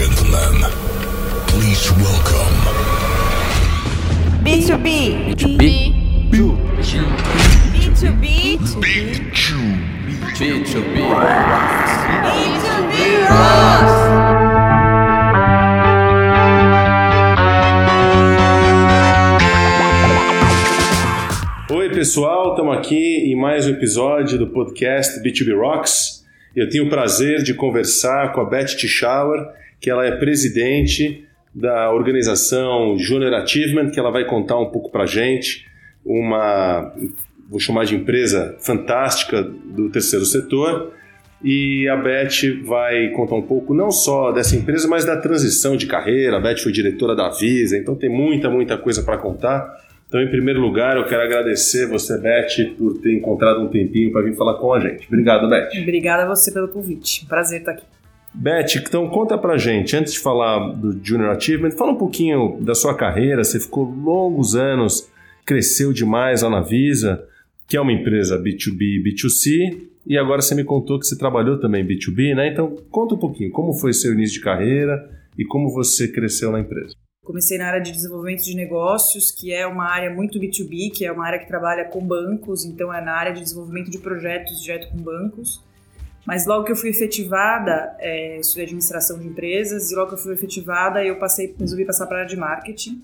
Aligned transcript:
gentlemen, 0.00 0.64
please 1.48 1.92
welcome 2.00 2.56
B2B. 4.42 5.36
B2B. 5.36 5.60
B2B. 7.74 8.22
Big 8.80 9.36
Chew. 9.36 9.60
B2B. 10.38 10.96
B2B 12.24 12.96
Rocks. 13.28 13.96
Oi, 21.70 21.90
pessoal, 21.90 22.52
estamos 22.52 22.74
aqui 22.78 23.30
em 23.30 23.36
mais 23.36 23.66
um 23.66 23.70
episódio 23.72 24.38
do 24.38 24.46
podcast 24.46 25.20
B2B 25.20 25.54
Rocks. 25.54 26.24
Eu 26.56 26.70
tenho 26.70 26.86
o 26.86 26.88
prazer 26.88 27.42
de 27.42 27.52
conversar 27.52 28.32
com 28.32 28.40
a 28.40 28.44
Beth 28.46 28.76
Tischauer, 28.76 29.60
que 29.80 29.90
ela 29.90 30.04
é 30.04 30.12
presidente 30.12 31.24
da 31.54 31.90
organização 31.92 32.96
Junior 32.98 33.32
Achievement, 33.34 33.90
que 33.90 33.98
ela 33.98 34.10
vai 34.10 34.24
contar 34.24 34.58
um 34.58 34.66
pouco 34.66 34.90
para 34.90 35.06
gente, 35.06 35.66
uma, 36.04 36.92
vou 37.48 37.58
chamar 37.58 37.84
de 37.84 37.96
empresa 37.96 38.56
fantástica 38.60 39.42
do 39.42 39.90
terceiro 39.90 40.24
setor. 40.24 40.92
E 41.42 41.88
a 41.88 41.96
Beth 41.96 42.62
vai 42.64 43.08
contar 43.10 43.34
um 43.34 43.42
pouco 43.42 43.72
não 43.72 43.90
só 43.90 44.30
dessa 44.30 44.54
empresa, 44.54 44.86
mas 44.86 45.06
da 45.06 45.16
transição 45.16 45.74
de 45.74 45.86
carreira. 45.86 46.36
A 46.36 46.40
Beth 46.40 46.58
foi 46.58 46.70
diretora 46.70 47.16
da 47.16 47.30
Visa, 47.30 47.78
então 47.78 47.94
tem 47.94 48.10
muita, 48.10 48.50
muita 48.50 48.76
coisa 48.76 49.02
para 49.02 49.16
contar. 49.16 49.66
Então, 50.06 50.20
em 50.20 50.28
primeiro 50.28 50.60
lugar, 50.60 50.96
eu 50.96 51.06
quero 51.06 51.22
agradecer 51.22 51.86
você, 51.86 52.18
Beth, 52.18 52.74
por 52.76 52.98
ter 52.98 53.16
encontrado 53.16 53.60
um 53.60 53.68
tempinho 53.68 54.12
para 54.12 54.22
vir 54.22 54.36
falar 54.36 54.54
com 54.54 54.74
a 54.74 54.80
gente. 54.80 55.06
Obrigado, 55.06 55.48
Beth. 55.48 55.70
Obrigada 55.80 56.24
a 56.24 56.26
você 56.26 56.52
pelo 56.52 56.68
convite. 56.68 57.24
Prazer 57.26 57.60
estar 57.60 57.72
aqui. 57.72 57.84
Beth, 58.32 58.76
então 58.76 59.08
conta 59.08 59.36
pra 59.36 59.58
gente, 59.58 59.96
antes 59.96 60.12
de 60.12 60.20
falar 60.20 60.72
do 60.72 60.98
Junior 61.04 61.36
Achievement, 61.36 61.72
fala 61.72 61.92
um 61.92 61.98
pouquinho 61.98 62.58
da 62.60 62.74
sua 62.74 62.94
carreira. 62.94 63.42
Você 63.42 63.58
ficou 63.58 63.84
longos 63.84 64.54
anos, 64.54 65.08
cresceu 65.44 65.92
demais 65.92 66.42
lá 66.42 66.50
na 66.50 66.60
Visa, 66.60 67.26
que 67.66 67.76
é 67.76 67.80
uma 67.80 67.92
empresa 67.92 68.38
B2B 68.38 68.80
e 68.80 69.02
B2C, 69.04 69.90
e 70.06 70.16
agora 70.16 70.40
você 70.40 70.54
me 70.54 70.64
contou 70.64 70.98
que 70.98 71.06
você 71.06 71.18
trabalhou 71.18 71.58
também 71.60 71.86
B2B, 71.86 72.34
né? 72.34 72.48
Então 72.48 72.76
conta 72.90 73.14
um 73.14 73.18
pouquinho, 73.18 73.50
como 73.50 73.74
foi 73.74 73.92
seu 73.92 74.12
início 74.12 74.34
de 74.38 74.44
carreira 74.44 75.10
e 75.36 75.44
como 75.44 75.70
você 75.70 76.08
cresceu 76.08 76.50
na 76.50 76.60
empresa. 76.60 76.94
Comecei 77.24 77.58
na 77.58 77.66
área 77.66 77.80
de 77.80 77.92
desenvolvimento 77.92 78.42
de 78.42 78.56
negócios, 78.56 79.30
que 79.30 79.52
é 79.52 79.66
uma 79.66 79.84
área 79.84 80.10
muito 80.10 80.38
B2B, 80.40 80.90
que 80.92 81.04
é 81.04 81.12
uma 81.12 81.26
área 81.26 81.38
que 81.38 81.46
trabalha 81.46 81.84
com 81.84 82.04
bancos, 82.04 82.64
então 82.64 82.92
é 82.92 83.00
na 83.04 83.12
área 83.12 83.32
de 83.32 83.40
desenvolvimento 83.40 83.90
de 83.90 83.98
projetos 83.98 84.60
direto 84.62 84.90
com 84.90 84.98
bancos. 84.98 85.62
Mas 86.26 86.46
logo 86.46 86.64
que 86.64 86.72
eu 86.72 86.76
fui 86.76 86.90
efetivada, 86.90 87.94
é, 87.98 88.38
estudei 88.38 88.64
administração 88.64 89.18
de 89.18 89.26
empresas, 89.26 89.90
e 89.90 89.94
logo 89.94 90.08
que 90.08 90.14
eu 90.14 90.18
fui 90.18 90.34
efetivada, 90.34 91.04
eu 91.04 91.18
passei, 91.18 91.54
resolvi 91.58 91.84
passar 91.84 92.06
para 92.06 92.18
a 92.18 92.20
área 92.20 92.30
de 92.30 92.36
marketing. 92.36 93.02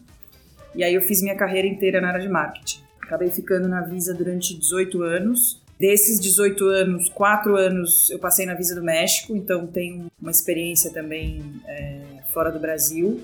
E 0.75 0.85
aí 0.85 0.95
eu 0.95 1.01
fiz 1.01 1.23
minha 1.23 1.35
carreira 1.35 1.67
inteira 1.67 2.01
na 2.01 2.09
área 2.09 2.21
de 2.21 2.29
marketing. 2.29 2.81
Acabei 3.03 3.31
ficando 3.31 3.69
na 3.69 3.81
Visa 3.83 4.13
durante 4.13 4.55
18 4.59 5.03
anos. 5.03 5.63
Desses 5.79 6.21
18 6.21 6.65
anos, 6.65 7.09
4 7.11 7.57
anos 7.57 8.11
eu 8.11 8.19
passei 8.19 8.47
na 8.47 8.55
Visa 8.55 8.75
do 8.75 8.83
México, 8.83 9.35
então 9.37 9.67
tenho 9.67 10.11
uma 10.21 10.31
experiência 10.31 10.91
também 10.93 11.43
é, 11.67 12.01
fora 12.33 12.51
do 12.51 12.59
Brasil 12.59 13.23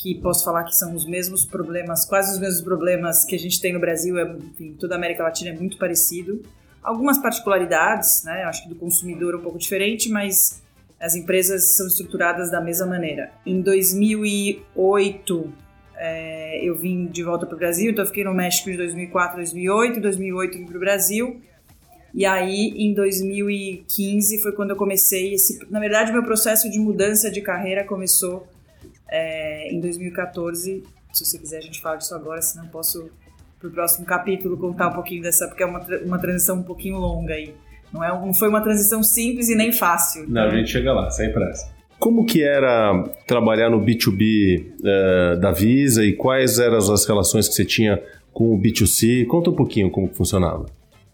que 0.00 0.14
posso 0.14 0.44
falar 0.44 0.64
que 0.64 0.76
são 0.76 0.94
os 0.94 1.04
mesmos 1.04 1.44
problemas, 1.44 2.04
quase 2.04 2.32
os 2.32 2.38
mesmos 2.38 2.62
problemas 2.62 3.24
que 3.24 3.34
a 3.34 3.38
gente 3.38 3.60
tem 3.60 3.72
no 3.72 3.80
Brasil, 3.80 4.16
é, 4.18 4.22
enfim, 4.32 4.76
toda 4.78 4.94
a 4.94 4.96
América 4.96 5.24
Latina 5.24 5.50
é 5.50 5.52
muito 5.52 5.76
parecido. 5.76 6.42
Algumas 6.82 7.18
particularidades, 7.18 8.22
né? 8.24 8.44
Acho 8.44 8.62
que 8.62 8.68
do 8.68 8.74
consumidor 8.74 9.34
é 9.34 9.36
um 9.36 9.42
pouco 9.42 9.58
diferente, 9.58 10.08
mas 10.10 10.62
as 11.00 11.14
empresas 11.14 11.76
são 11.76 11.86
estruturadas 11.86 12.50
da 12.50 12.60
mesma 12.60 12.86
maneira. 12.86 13.30
Em 13.44 13.60
2008, 13.60 15.52
é, 15.96 16.60
eu 16.64 16.76
vim 16.76 17.06
de 17.06 17.22
volta 17.22 17.46
para 17.46 17.54
o 17.54 17.58
Brasil, 17.58 17.90
então 17.90 18.04
eu 18.04 18.08
fiquei 18.08 18.24
no 18.24 18.32
México 18.34 18.70
de 18.70 18.76
2004 18.76 19.36
2008, 19.36 20.00
2008 20.00 20.54
eu 20.54 20.60
vim 20.60 20.66
para 20.66 20.76
o 20.76 20.80
Brasil. 20.80 21.40
E 22.14 22.24
aí, 22.24 22.72
em 22.76 22.94
2015, 22.94 24.42
foi 24.42 24.52
quando 24.52 24.70
eu 24.70 24.76
comecei 24.76 25.34
esse. 25.34 25.60
Na 25.70 25.78
verdade, 25.78 26.10
meu 26.10 26.22
processo 26.22 26.70
de 26.70 26.78
mudança 26.78 27.30
de 27.30 27.40
carreira 27.42 27.84
começou 27.84 28.46
é, 29.08 29.70
em 29.72 29.80
2014. 29.80 30.82
Se 31.12 31.24
você 31.24 31.38
quiser, 31.38 31.58
a 31.58 31.60
gente 31.60 31.80
fala 31.80 31.96
disso 31.96 32.14
agora, 32.14 32.40
senão 32.40 32.64
eu 32.64 32.70
posso, 32.70 33.10
para 33.58 33.68
o 33.68 33.72
próximo 33.72 34.06
capítulo, 34.06 34.56
contar 34.56 34.88
um 34.88 34.92
pouquinho 34.92 35.22
dessa, 35.22 35.48
porque 35.48 35.62
é 35.62 35.66
uma, 35.66 35.80
uma 36.04 36.18
transição 36.18 36.56
um 36.56 36.62
pouquinho 36.62 36.98
longa 36.98 37.34
aí. 37.34 37.54
Não, 37.92 38.04
é, 38.04 38.08
não 38.08 38.34
foi 38.34 38.48
uma 38.48 38.60
transição 38.60 39.02
simples 39.02 39.48
e 39.48 39.54
nem 39.54 39.72
fácil. 39.72 40.28
Não, 40.28 40.42
a 40.42 40.50
gente 40.50 40.70
chega 40.70 40.92
lá, 40.92 41.10
sem 41.10 41.32
pressa. 41.32 41.70
Como 41.98 42.24
que 42.24 42.42
era 42.42 43.04
trabalhar 43.26 43.70
no 43.70 43.80
B2B 43.80 44.66
uh, 44.80 45.40
da 45.40 45.50
Visa 45.50 46.04
e 46.04 46.12
quais 46.12 46.58
eram 46.58 46.76
as 46.76 47.06
relações 47.06 47.48
que 47.48 47.54
você 47.54 47.64
tinha 47.64 48.00
com 48.32 48.54
o 48.54 48.60
B2C? 48.60 49.26
Conta 49.26 49.50
um 49.50 49.54
pouquinho 49.54 49.90
como 49.90 50.08
funcionava. 50.14 50.66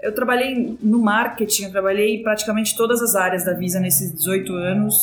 Eu 0.03 0.15
trabalhei 0.15 0.76
no 0.82 1.00
marketing, 1.00 1.65
eu 1.65 1.71
trabalhei 1.71 2.22
praticamente 2.22 2.76
todas 2.76 3.00
as 3.00 3.15
áreas 3.15 3.47
da 3.47 3.55
Visa 3.55 3.81
nesses 3.81 4.12
18 4.12 4.53
anos 4.53 4.94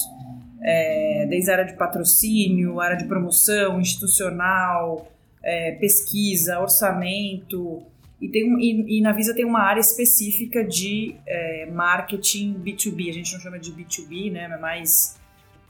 é, 0.62 1.26
desde 1.28 1.50
a 1.50 1.54
área 1.56 1.66
de 1.66 1.74
patrocínio, 1.74 2.80
área 2.80 2.96
de 2.96 3.06
promoção, 3.06 3.80
institucional, 3.80 5.12
é, 5.44 5.74
pesquisa, 5.74 6.60
orçamento. 6.60 7.84
E, 8.20 8.30
tem, 8.30 8.44
e, 8.60 8.98
e, 8.98 9.02
na 9.02 9.12
Visa 9.12 9.34
tem 9.34 9.46
uma 9.46 9.62
área 9.62 9.80
específica 9.80 10.64
de 10.64 11.16
é, 11.26 11.66
marketing 11.72 12.54
B2B. 12.64 13.10
A 13.10 13.14
gente 13.14 13.34
não 13.34 13.40
chama 13.40 13.60
de 13.60 13.72
B2B, 13.72 14.32
né? 14.32 14.48
Mas 14.48 14.62
mais 14.62 15.22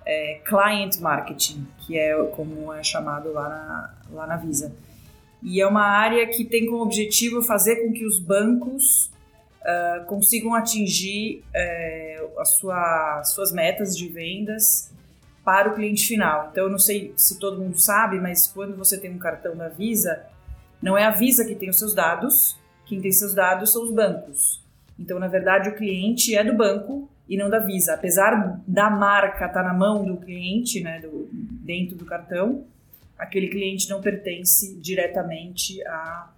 é, 0.06 0.42
client 0.46 1.00
marketing, 1.00 1.68
que 1.80 1.98
é 1.98 2.16
como 2.36 2.74
é 2.74 2.84
chamado 2.84 3.32
lá 3.32 3.50
na, 3.50 3.94
lá 4.12 4.28
na 4.28 4.38
Visa. 4.38 4.76
E 5.42 5.60
é 5.60 5.68
uma 5.68 5.86
área 5.86 6.28
que 6.28 6.46
tem 6.46 6.66
como 6.66 6.84
objetivo 6.84 7.42
fazer 7.42 7.78
com 7.78 7.92
que 7.92 8.06
os 8.06 8.20
bancos 8.20 9.12
uh, 9.62 10.06
consigam 10.06 10.54
atingir 10.54 11.44
uh, 11.48 12.40
a 12.40 12.46
sua, 12.46 13.24
suas 13.24 13.52
metas 13.52 13.98
de 13.98 14.08
vendas 14.08 14.92
para 15.44 15.72
o 15.72 15.76
cliente 15.76 16.08
final. 16.08 16.50
Então, 16.52 16.66
eu 16.66 16.70
não 16.70 16.80
sei 16.80 17.14
se 17.16 17.40
todo 17.40 17.60
mundo 17.60 17.80
sabe, 17.80 18.20
mas 18.20 18.48
quando 18.48 18.76
você 18.76 19.00
tem 19.00 19.12
um 19.12 19.18
cartão 19.18 19.56
da 19.56 19.68
Visa, 19.68 20.24
não 20.82 20.98
é 20.98 21.06
a 21.06 21.12
Visa 21.12 21.46
que 21.46 21.56
tem 21.56 21.70
os 21.70 21.80
seus 21.80 21.94
dados, 21.94 22.58
quem 22.86 23.02
tem 23.02 23.12
seus 23.12 23.34
dados 23.34 23.72
são 23.72 23.84
os 23.84 23.92
bancos. 23.92 24.64
Então, 25.00 25.20
na 25.20 25.28
verdade, 25.28 25.70
o 25.70 25.76
cliente 25.76 26.36
é 26.36 26.44
do 26.44 26.54
banco 26.54 27.10
e 27.28 27.38
não 27.38 27.50
da 27.50 27.60
Visa. 27.60 27.94
Apesar 27.94 28.62
da 28.68 28.90
marca 28.90 29.46
estar 29.46 29.50
tá 29.50 29.64
na 29.64 29.74
mão 29.74 30.06
do 30.06 30.18
cliente, 30.18 30.82
né, 30.82 31.00
do, 31.00 31.30
dentro 31.32 31.96
do 31.96 32.06
cartão, 32.06 32.66
aquele 33.18 33.48
cliente 33.48 33.90
não 33.90 34.02
pertence 34.02 34.76
diretamente 34.80 35.82
a 35.88 36.30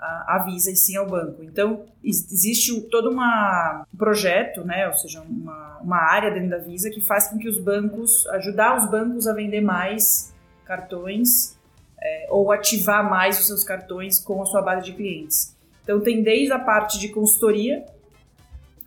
a, 0.00 0.42
Visa 0.44 0.70
e 0.70 0.76
sim 0.76 0.96
ao 0.96 1.06
banco. 1.06 1.42
Então, 1.42 1.84
existe 2.02 2.80
todo 2.82 3.10
uma, 3.10 3.84
um 3.92 3.96
projeto, 3.96 4.64
né, 4.64 4.88
ou 4.88 4.94
seja, 4.94 5.20
uma, 5.20 5.78
uma 5.78 5.98
área 5.98 6.30
dentro 6.30 6.50
da 6.50 6.58
Visa 6.58 6.90
que 6.90 7.00
faz 7.00 7.28
com 7.28 7.38
que 7.38 7.48
os 7.48 7.58
bancos, 7.58 8.26
ajudar 8.28 8.76
os 8.76 8.90
bancos 8.90 9.26
a 9.26 9.34
vender 9.34 9.60
mais 9.60 10.32
cartões 10.64 11.58
é, 12.00 12.26
ou 12.30 12.50
ativar 12.50 13.08
mais 13.08 13.38
os 13.38 13.46
seus 13.46 13.62
cartões 13.62 14.18
com 14.18 14.40
a 14.42 14.46
sua 14.46 14.62
base 14.62 14.86
de 14.86 14.92
clientes. 14.94 15.56
Então, 15.82 16.00
tem 16.00 16.22
desde 16.22 16.52
a 16.52 16.58
parte 16.58 16.98
de 16.98 17.08
consultoria, 17.08 17.84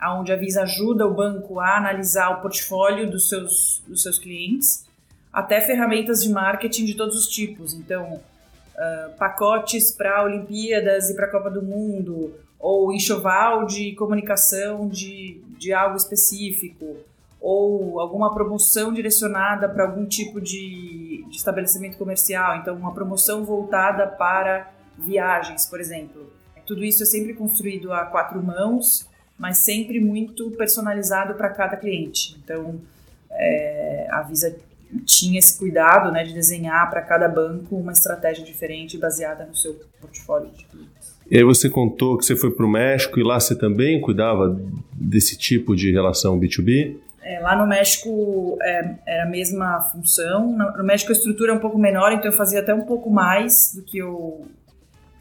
onde 0.02 0.31
a 0.31 0.35
Visa 0.35 0.63
ajuda 0.63 1.06
o 1.06 1.13
banco 1.13 1.59
a 1.59 1.78
analisar 1.78 2.29
o 2.31 2.41
portfólio 2.41 3.09
dos 3.09 3.29
seus, 3.29 3.81
dos 3.88 4.02
seus 4.02 4.19
clientes, 4.19 4.85
até 5.31 5.62
ferramentas 5.62 6.22
de 6.22 6.29
marketing 6.29 6.85
de 6.85 6.96
todos 6.96 7.16
os 7.16 7.28
tipos. 7.28 7.73
Então, 7.73 8.22
uh, 8.75 9.13
pacotes 9.17 9.91
para 9.91 10.23
Olimpíadas 10.23 11.09
e 11.09 11.16
para 11.16 11.25
a 11.25 11.31
Copa 11.31 11.50
do 11.50 11.61
Mundo, 11.61 12.34
ou 12.59 12.94
enxoval 12.94 13.66
de 13.66 13.94
comunicação 13.94 14.88
de, 14.88 15.41
de 15.57 15.73
algo 15.73 15.97
específico, 15.97 16.97
ou 17.41 17.99
alguma 17.99 18.34
promoção 18.34 18.93
direcionada 18.93 19.67
para 19.67 19.84
algum 19.84 20.05
tipo 20.05 20.40
de, 20.40 21.25
de 21.28 21.35
estabelecimento 21.35 21.97
comercial, 21.97 22.55
então 22.55 22.75
uma 22.75 22.93
promoção 22.93 23.43
voltada 23.43 24.08
para 24.08 24.72
viagens, 24.97 25.66
por 25.66 25.79
exemplo. 25.81 26.31
Tudo 26.66 26.84
isso 26.85 27.03
é 27.03 27.05
sempre 27.05 27.34
construído 27.34 27.91
a 27.91 28.05
quatro 28.05 28.41
mãos, 28.41 29.09
mas 29.37 29.58
sempre 29.58 29.99
muito 29.99 30.52
personalizado 30.52 31.34
para 31.34 31.49
cada 31.49 31.76
cliente. 31.76 32.40
Então, 32.41 32.79
é, 33.29 34.08
tinha 35.05 35.40
esse 35.40 35.57
cuidado 35.57 36.11
né, 36.11 36.23
de 36.23 36.34
desenhar 36.34 36.90
para 36.90 37.01
cada 37.01 37.28
banco 37.28 37.75
uma 37.75 37.91
estratégia 37.91 38.43
diferente 38.43 38.97
baseada 38.97 39.45
no 39.45 39.55
seu 39.55 39.73
portfólio 39.99 40.49
de 40.51 40.66
clientes. 40.66 41.13
E 41.29 41.37
aí 41.37 41.43
você 41.43 41.69
contou 41.69 42.17
que 42.17 42.25
você 42.25 42.35
foi 42.35 42.51
para 42.51 42.66
o 42.66 42.69
México 42.69 43.19
e 43.19 43.23
lá 43.23 43.40
você 43.40 43.55
também 43.55 43.99
cuidava 44.01 44.59
desse 44.93 45.37
tipo 45.37 45.75
de 45.75 45.91
relação 45.91 46.40
B2B? 46.40 46.97
É, 47.22 47.40
lá 47.40 47.55
no 47.55 47.66
México 47.66 48.57
é, 48.61 48.95
era 49.05 49.23
a 49.23 49.29
mesma 49.29 49.81
função. 49.81 50.51
No 50.78 50.84
México 50.84 51.11
a 51.11 51.16
estrutura 51.16 51.53
é 51.53 51.55
um 51.55 51.59
pouco 51.59 51.78
menor, 51.78 52.11
então 52.11 52.29
eu 52.29 52.37
fazia 52.37 52.59
até 52.59 52.73
um 52.73 52.85
pouco 52.85 53.09
mais 53.09 53.73
do 53.73 53.81
que 53.81 53.97
eu 53.97 54.45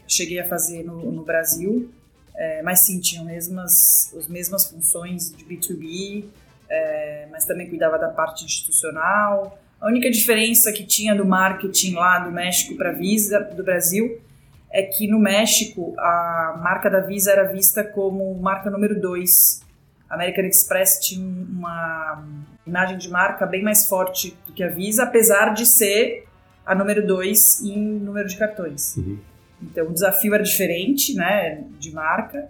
cheguei 0.07 0.39
a 0.39 0.45
fazer 0.45 0.83
no, 0.83 1.11
no 1.11 1.23
Brasil. 1.23 1.89
É, 2.35 2.61
mas 2.61 2.85
sim, 2.85 2.99
tinham 2.99 3.25
mesmas, 3.25 4.13
as 4.17 4.27
mesmas 4.27 4.67
funções 4.69 5.31
de 5.31 5.45
B2B, 5.45 6.25
é, 6.69 7.27
mas 7.31 7.45
também 7.45 7.69
cuidava 7.69 7.97
da 7.97 8.09
parte 8.09 8.43
institucional, 8.43 9.57
A 9.83 9.87
única 9.87 10.09
diferença 10.09 10.71
que 10.71 10.85
tinha 10.85 11.13
do 11.13 11.25
marketing 11.25 11.95
lá 11.95 12.19
do 12.19 12.31
México 12.31 12.73
para 12.77 12.91
a 12.91 12.93
Visa 12.93 13.41
do 13.41 13.65
Brasil 13.65 14.17
é 14.71 14.81
que 14.81 15.09
no 15.09 15.19
México 15.19 15.93
a 15.99 16.57
marca 16.63 16.89
da 16.89 17.01
Visa 17.01 17.33
era 17.33 17.51
vista 17.51 17.83
como 17.83 18.33
marca 18.35 18.71
número 18.71 18.97
2. 18.97 19.61
A 20.09 20.15
American 20.15 20.45
Express 20.45 20.99
tinha 21.01 21.21
uma 21.21 22.23
imagem 22.65 22.97
de 22.97 23.09
marca 23.09 23.45
bem 23.45 23.61
mais 23.61 23.85
forte 23.89 24.37
do 24.47 24.53
que 24.53 24.63
a 24.63 24.69
Visa, 24.69 25.03
apesar 25.03 25.53
de 25.53 25.65
ser 25.65 26.29
a 26.65 26.73
número 26.73 27.05
2 27.05 27.63
em 27.63 27.77
número 27.77 28.29
de 28.29 28.37
cartões. 28.37 28.95
Uhum. 28.95 29.19
Então 29.61 29.87
o 29.87 29.93
desafio 29.93 30.33
era 30.33 30.43
diferente, 30.43 31.13
né, 31.13 31.61
de 31.77 31.91
marca, 31.91 32.49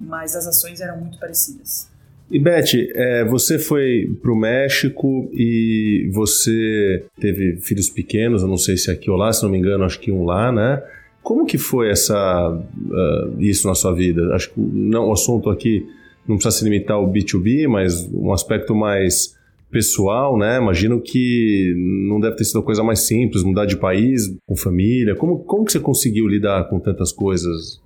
mas 0.00 0.34
as 0.34 0.44
ações 0.44 0.80
eram 0.80 0.98
muito 0.98 1.20
parecidas. 1.20 1.88
E 2.34 2.38
Beth, 2.40 2.90
é, 2.96 3.24
você 3.24 3.60
foi 3.60 4.10
para 4.20 4.32
o 4.32 4.34
México 4.34 5.30
e 5.32 6.10
você 6.12 7.04
teve 7.20 7.58
filhos 7.58 7.88
pequenos, 7.88 8.42
eu 8.42 8.48
não 8.48 8.56
sei 8.56 8.76
se 8.76 8.90
aqui 8.90 9.08
ou 9.08 9.16
lá, 9.16 9.32
se 9.32 9.40
não 9.44 9.48
me 9.48 9.56
engano, 9.56 9.84
acho 9.84 10.00
que 10.00 10.10
um 10.10 10.24
lá, 10.24 10.50
né? 10.50 10.82
Como 11.22 11.46
que 11.46 11.56
foi 11.56 11.90
essa, 11.90 12.50
uh, 12.50 13.40
isso 13.40 13.68
na 13.68 13.74
sua 13.76 13.94
vida? 13.94 14.34
Acho 14.34 14.50
que 14.50 14.58
não, 14.60 15.10
o 15.10 15.12
assunto 15.12 15.48
aqui 15.48 15.86
não 16.26 16.34
precisa 16.34 16.58
se 16.58 16.64
limitar 16.64 16.96
ao 16.96 17.08
B2B, 17.08 17.68
mas 17.68 18.12
um 18.12 18.32
aspecto 18.32 18.74
mais 18.74 19.36
pessoal, 19.70 20.36
né? 20.36 20.58
Imagino 20.58 21.00
que 21.00 21.72
não 22.08 22.18
deve 22.18 22.34
ter 22.34 22.44
sido 22.46 22.64
coisa 22.64 22.82
mais 22.82 23.06
simples, 23.06 23.44
mudar 23.44 23.64
de 23.64 23.76
país, 23.76 24.36
com 24.44 24.56
família. 24.56 25.14
Como, 25.14 25.38
como 25.44 25.64
que 25.64 25.70
você 25.70 25.78
conseguiu 25.78 26.26
lidar 26.26 26.68
com 26.68 26.80
tantas 26.80 27.12
coisas? 27.12 27.80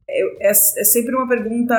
É, 0.49 0.51
é, 0.51 0.85
sempre 0.85 1.15
uma 1.15 1.29
pergunta 1.29 1.75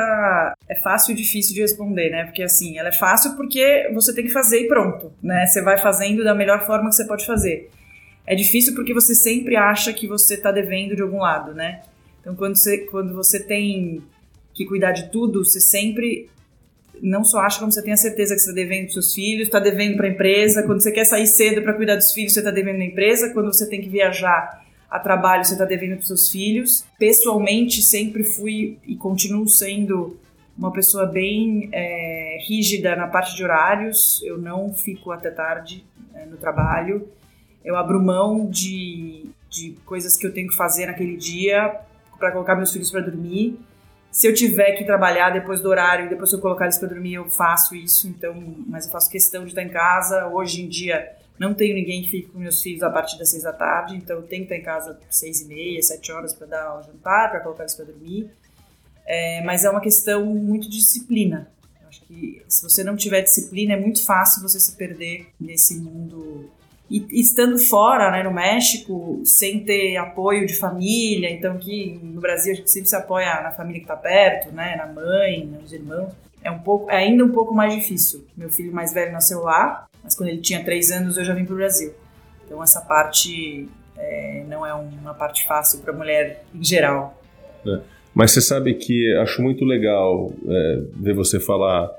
é 0.68 0.76
fácil 0.76 1.14
e 1.14 1.16
difícil 1.16 1.56
de 1.56 1.62
responder, 1.62 2.12
né? 2.12 2.26
Porque 2.26 2.44
assim, 2.44 2.78
ela 2.78 2.90
é 2.90 2.92
fácil 2.92 3.36
porque 3.36 3.90
você 3.94 4.14
tem 4.14 4.26
que 4.26 4.32
fazer 4.32 4.62
e 4.62 4.68
pronto, 4.68 5.12
né? 5.24 5.48
Você 5.48 5.62
vai 5.62 5.78
fazendo 5.80 6.24
da 6.24 6.36
melhor 6.36 6.66
forma 6.66 6.90
que 6.90 6.96
você 6.96 7.06
pode 7.06 7.26
fazer. 7.26 7.70
É 8.28 8.36
difícil 8.36 8.76
porque 8.76 8.94
você 8.94 9.16
sempre 9.16 9.56
acha 9.56 9.92
que 9.92 10.08
você 10.08 10.36
está 10.36 10.52
devendo 10.52 10.96
de 10.96 11.02
algum 11.02 11.20
lado, 11.20 11.56
né? 11.56 11.82
Então, 12.22 12.36
quando 12.36 12.56
você, 12.56 12.78
quando 12.80 13.16
você 13.16 13.40
tem 13.40 14.04
que 14.54 14.66
cuidar 14.66 14.92
de 14.92 15.10
tudo, 15.10 15.44
você 15.44 15.60
sempre 15.60 16.30
não 17.02 17.24
só 17.24 17.40
acha 17.40 17.60
como 17.60 17.72
você 17.72 17.82
tem 17.82 17.94
a 17.94 17.98
certeza 17.98 18.36
que 18.36 18.42
você 18.42 18.52
está 18.52 18.62
devendo 18.62 18.84
para 18.84 18.94
seus 18.94 19.16
filhos, 19.16 19.48
está 19.48 19.60
devendo 19.60 19.98
para 19.98 20.06
a 20.06 20.12
empresa. 20.12 20.62
Quando 20.64 20.84
você 20.84 20.92
quer 20.92 21.06
sair 21.06 21.26
cedo 21.26 21.64
para 21.64 21.74
cuidar 21.74 21.96
dos 21.96 22.14
filhos, 22.14 22.34
você 22.34 22.40
está 22.40 22.52
devendo 22.52 22.78
na 22.78 22.86
empresa. 22.86 23.34
Quando 23.34 23.52
você 23.52 23.68
tem 23.68 23.82
que 23.82 23.90
viajar 23.90 24.64
a 24.90 25.00
trabalho, 25.00 25.46
você 25.46 25.54
está 25.54 25.66
devendo 25.66 25.98
para 25.98 26.06
seus 26.06 26.30
filhos. 26.30 26.86
Pessoalmente, 26.98 27.82
sempre 27.82 28.24
fui 28.24 28.78
e 28.86 28.96
continuo 28.96 29.48
sendo 29.48 30.18
uma 30.58 30.72
pessoa 30.72 31.06
bem 31.06 31.70
é, 31.72 32.40
rígida 32.48 32.96
na 32.96 33.08
parte 33.08 33.36
de 33.36 33.44
horários. 33.44 34.22
Eu 34.24 34.38
não 34.38 34.74
fico 34.74 35.12
até 35.12 35.30
tarde 35.30 35.86
é, 36.16 36.26
no 36.26 36.38
trabalho 36.38 37.08
eu 37.64 37.76
abro 37.76 38.02
mão 38.02 38.50
de, 38.50 39.30
de 39.50 39.78
coisas 39.86 40.16
que 40.16 40.26
eu 40.26 40.34
tenho 40.34 40.48
que 40.48 40.56
fazer 40.56 40.86
naquele 40.86 41.16
dia 41.16 41.80
para 42.18 42.32
colocar 42.32 42.56
meus 42.56 42.72
filhos 42.72 42.90
para 42.90 43.02
dormir. 43.02 43.60
Se 44.12 44.28
eu 44.28 44.34
tiver 44.34 44.72
que 44.72 44.84
trabalhar 44.84 45.30
depois 45.30 45.62
do 45.62 45.70
horário 45.70 46.10
depois 46.10 46.34
eu 46.34 46.40
colocar 46.40 46.66
eles 46.66 46.80
para 46.80 46.88
dormir, 46.88 47.14
eu 47.14 47.30
faço 47.30 47.76
isso. 47.76 48.08
Então, 48.08 48.34
mas 48.68 48.86
eu 48.86 48.92
faço 48.92 49.10
questão 49.10 49.44
de 49.44 49.50
estar 49.50 49.62
em 49.62 49.70
casa. 49.70 50.28
Hoje 50.28 50.64
em 50.64 50.68
dia 50.68 51.12
não 51.40 51.54
tenho 51.54 51.74
ninguém 51.74 52.02
que 52.04 52.10
fique 52.10 52.30
com 52.30 52.40
meus 52.40 52.62
filhos 52.62 52.84
a 52.84 52.90
partir 52.90 53.18
das 53.18 53.30
seis 53.30 53.44
da 53.44 53.54
tarde, 53.54 53.96
então 53.96 54.18
eu 54.18 54.24
tenho 54.24 54.46
que 54.46 54.54
estar 54.54 54.58
em 54.58 54.66
casa 54.66 55.00
seis 55.10 55.42
e 55.42 55.46
meia, 55.46 55.82
sete 55.82 56.12
horas 56.12 56.34
para 56.34 56.48
dar 56.48 56.80
o 56.80 56.84
jantar, 56.84 57.32
para 57.32 57.40
colocar 57.40 57.64
eles 57.64 57.76
para 57.76 57.86
dormir. 57.86 58.30
É, 59.06 59.42
mas 59.44 59.64
é 59.64 59.70
uma 59.70 59.82
questão 59.82 60.26
muito 60.26 60.70
de 60.70 60.78
disciplina. 60.78 61.50
Eu 61.82 61.88
acho 61.88 62.02
que 62.02 62.44
se 62.48 62.62
você 62.62 62.84
não 62.84 62.96
tiver 62.96 63.22
disciplina, 63.22 63.74
é 63.74 63.80
muito 63.80 64.06
fácil 64.06 64.42
você 64.42 64.60
se 64.60 64.76
perder 64.76 65.28
nesse 65.40 65.80
mundo 65.80 66.52
e 66.90 67.22
estando 67.22 67.58
fora, 67.60 68.10
né, 68.10 68.24
no 68.24 68.32
México, 68.32 69.22
sem 69.24 69.64
ter 69.64 69.96
apoio 69.98 70.48
de 70.48 70.56
família, 70.56 71.30
então 71.30 71.54
aqui 71.54 72.00
no 72.02 72.20
Brasil 72.20 72.54
a 72.54 72.56
gente 72.56 72.72
sempre 72.72 72.90
se 72.90 72.96
apoia 72.96 73.42
na 73.42 73.52
família 73.52 73.80
que 73.80 73.86
está 73.86 73.96
perto, 73.96 74.52
né, 74.52 74.76
na 74.76 74.88
mãe, 74.88 75.46
nos 75.46 75.72
irmãos, 75.72 76.12
é 76.44 76.50
um 76.50 76.60
pouco, 76.60 76.90
é 76.90 76.98
ainda 76.98 77.24
um 77.24 77.32
pouco 77.32 77.54
mais 77.54 77.76
difícil. 77.76 78.26
Meu 78.36 78.50
filho 78.50 78.74
mais 78.74 78.92
velho 78.92 79.12
nasceu 79.12 79.42
lá, 79.42 79.88
mas 80.04 80.16
quando 80.16 80.30
ele 80.30 80.40
tinha 80.40 80.64
três 80.64 80.92
anos 80.92 81.18
eu 81.18 81.24
já 81.24 81.34
vim 81.34 81.46
para 81.46 81.54
o 81.54 81.58
Brasil. 81.58 81.94
Então 82.46 82.62
essa 82.64 82.82
parte 82.82 83.68
é, 83.98 84.44
não 84.48 84.66
é 84.66 84.74
uma 84.74 85.14
parte 85.14 85.46
fácil 85.46 85.80
para 85.80 85.94
mulher 85.94 86.44
em 86.54 86.64
geral. 86.64 87.22
É. 87.66 87.80
Mas 88.14 88.32
você 88.32 88.42
sabe 88.42 88.74
que 88.74 89.16
acho 89.18 89.42
muito 89.42 89.64
legal 89.64 90.34
é, 90.48 90.82
ver 90.96 91.14
você 91.14 91.40
falar 91.40 91.90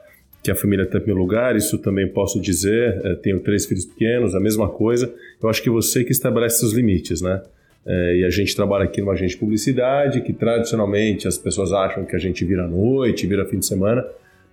que 0.43 0.51
a 0.51 0.55
família 0.55 0.85
está 0.85 0.99
em 0.99 1.03
primeiro 1.03 1.21
lugar, 1.21 1.55
isso 1.55 1.79
também 1.79 2.09
posso 2.09 2.41
dizer. 2.41 3.01
É, 3.05 3.15
tenho 3.15 3.41
três 3.41 3.67
filhos 3.67 3.85
pequenos, 3.85 4.35
a 4.35 4.41
mesma 4.41 4.69
coisa. 4.69 5.13
Eu 5.43 5.49
acho 5.49 5.63
que 5.63 5.71
você 5.71 6.03
que 6.03 6.13
estabelece 6.13 6.61
seus 6.61 6.73
limites, 6.73 7.21
né? 7.21 7.43
É, 7.87 8.17
e 8.17 8.25
a 8.25 8.31
gente 8.31 8.55
trabalha 8.55 8.85
aqui 8.85 9.01
numa 9.01 9.13
agência 9.13 9.35
de 9.35 9.41
publicidade, 9.41 10.21
que 10.21 10.33
tradicionalmente 10.33 11.27
as 11.27 11.39
pessoas 11.39 11.73
acham 11.73 12.05
que 12.05 12.15
a 12.15 12.19
gente 12.19 12.45
vira 12.45 12.67
noite, 12.67 13.27
vira 13.27 13.45
fim 13.47 13.59
de 13.59 13.67
semana. 13.67 14.05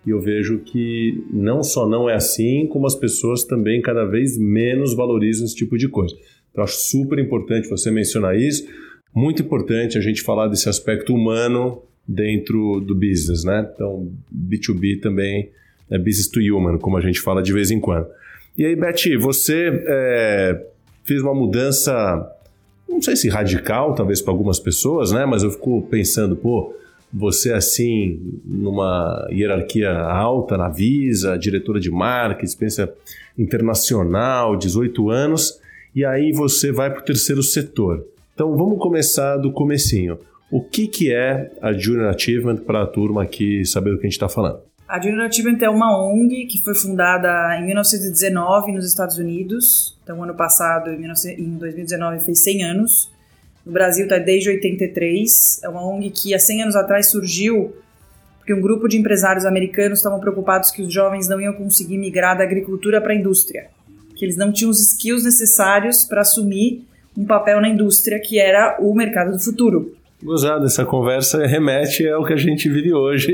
E 0.08 0.10
eu 0.10 0.22
vejo 0.22 0.60
que 0.60 1.22
não 1.30 1.62
só 1.62 1.86
não 1.86 2.10
é 2.10 2.16
assim, 2.16 2.66
como 2.66 2.88
as 2.88 2.96
pessoas 2.96 3.44
também 3.44 3.82
cada 3.82 4.06
vez 4.06 4.38
menos 4.38 4.96
valorizam 4.96 5.46
esse 5.46 5.54
tipo 5.54 5.78
de 5.78 5.90
coisa. 5.90 6.16
Então, 6.50 6.64
acho 6.64 6.78
super 6.78 7.20
importante 7.20 7.68
você 7.68 7.92
mencionar 7.92 8.40
isso. 8.40 8.66
Muito 9.14 9.42
importante 9.42 9.98
a 9.98 10.02
gente 10.02 10.22
falar 10.22 10.48
desse 10.48 10.70
aspecto 10.70 11.14
humano 11.14 11.82
dentro 12.08 12.80
do 12.80 12.96
business, 12.96 13.44
né? 13.44 13.70
Então, 13.74 14.10
B2B 14.34 15.02
também 15.02 15.50
é 15.92 15.98
business 15.98 16.30
to 16.30 16.40
human, 16.40 16.78
como 16.78 16.96
a 16.96 17.02
gente 17.02 17.20
fala 17.20 17.44
de 17.44 17.52
vez 17.52 17.70
em 17.70 17.80
quando. 17.82 18.08
E 18.58 18.66
aí, 18.66 18.78
Betty, 18.78 19.18
você 19.18 19.84
é, 19.88 20.66
fez 21.04 21.22
uma 21.22 21.36
mudança, 21.36 22.32
não 22.88 23.02
sei 23.02 23.18
se 23.18 23.28
radical, 23.28 23.94
talvez 23.94 24.22
para 24.22 24.32
algumas 24.32 24.58
pessoas, 24.58 25.12
né? 25.12 25.26
Mas 25.26 25.44
eu 25.44 25.52
fico 25.52 25.82
pensando, 25.92 26.34
pô, 26.34 26.74
você 27.12 27.54
assim, 27.54 28.20
numa 28.44 29.28
hierarquia 29.32 29.92
alta 29.92 30.58
na 30.58 30.70
Visa, 30.70 31.38
diretora 31.38 31.80
de 31.80 31.90
marketing, 31.90 32.46
experiência 32.46 32.94
internacional, 33.38 34.56
18 34.58 35.10
anos, 35.10 35.60
e 35.96 36.04
aí 36.04 36.32
você 36.32 36.72
vai 36.72 36.90
para 36.90 37.02
o 37.02 37.06
terceiro 37.06 37.42
setor. 37.42 38.06
Então 38.34 38.56
vamos 38.56 38.78
começar 38.80 39.38
do 39.38 39.52
comecinho. 39.52 40.20
O 40.52 40.62
que, 40.62 40.88
que 40.88 41.14
é 41.14 41.52
a 41.62 41.74
Junior 41.74 42.14
Achievement 42.14 42.58
para 42.58 42.84
a 42.84 42.88
turma 42.88 43.24
aqui 43.24 43.66
saber 43.66 43.92
do 43.92 43.98
que 43.98 44.04
a 44.04 44.10
gente 44.10 44.14
está 44.14 44.30
falando? 44.30 44.60
A 44.88 45.02
Junior 45.02 45.26
Achievement 45.26 45.58
é 45.62 45.70
uma 45.70 46.02
ONG 46.02 46.46
que 46.46 46.62
foi 46.64 46.74
fundada 46.74 47.60
em 47.60 47.66
1919 47.66 48.72
nos 48.72 48.86
Estados 48.86 49.18
Unidos. 49.18 49.98
Então, 50.02 50.24
ano 50.24 50.34
passado, 50.34 50.90
em 50.92 51.58
2019, 51.58 52.20
fez 52.20 52.42
100 52.44 52.64
anos. 52.64 53.12
No 53.68 53.74
Brasil 53.74 54.06
está 54.06 54.18
desde 54.18 54.50
83. 54.50 55.62
É 55.62 55.68
uma 55.68 55.86
ONG 55.86 56.10
que 56.10 56.34
há 56.34 56.40
100 56.40 56.64
anos 56.64 56.76
atrás 56.78 57.12
surgiu 57.12 57.76
porque 58.38 58.54
um 58.54 58.62
grupo 58.62 58.88
de 58.88 58.98
empresários 58.98 59.44
americanos 59.44 60.00
estavam 60.00 60.22
preocupados 60.22 60.72
que 60.72 60.82
os 60.82 60.94
jovens 60.94 61.28
não 61.28 61.42
iam 61.42 61.52
conseguir 61.52 61.98
migrar 61.98 62.38
da 62.38 62.46
agricultura 62.46 63.02
para 63.02 63.12
a 63.12 63.16
indústria, 63.16 63.68
que 64.16 64.24
eles 64.24 64.38
não 64.38 64.54
tinham 64.54 64.72
os 64.72 64.80
skills 64.80 65.26
necessários 65.26 66.06
para 66.06 66.22
assumir 66.22 66.86
um 67.18 67.26
papel 67.26 67.60
na 67.60 67.68
indústria 67.68 68.22
que 68.22 68.40
era 68.40 68.78
o 68.80 68.96
mercado 68.96 69.34
do 69.34 69.40
futuro. 69.40 69.94
Gozado, 70.24 70.66
essa 70.66 70.86
conversa 70.86 71.46
remete 71.46 72.08
ao 72.08 72.24
que 72.24 72.32
a 72.32 72.38
gente 72.38 72.70
vive 72.70 72.94
hoje, 72.94 73.34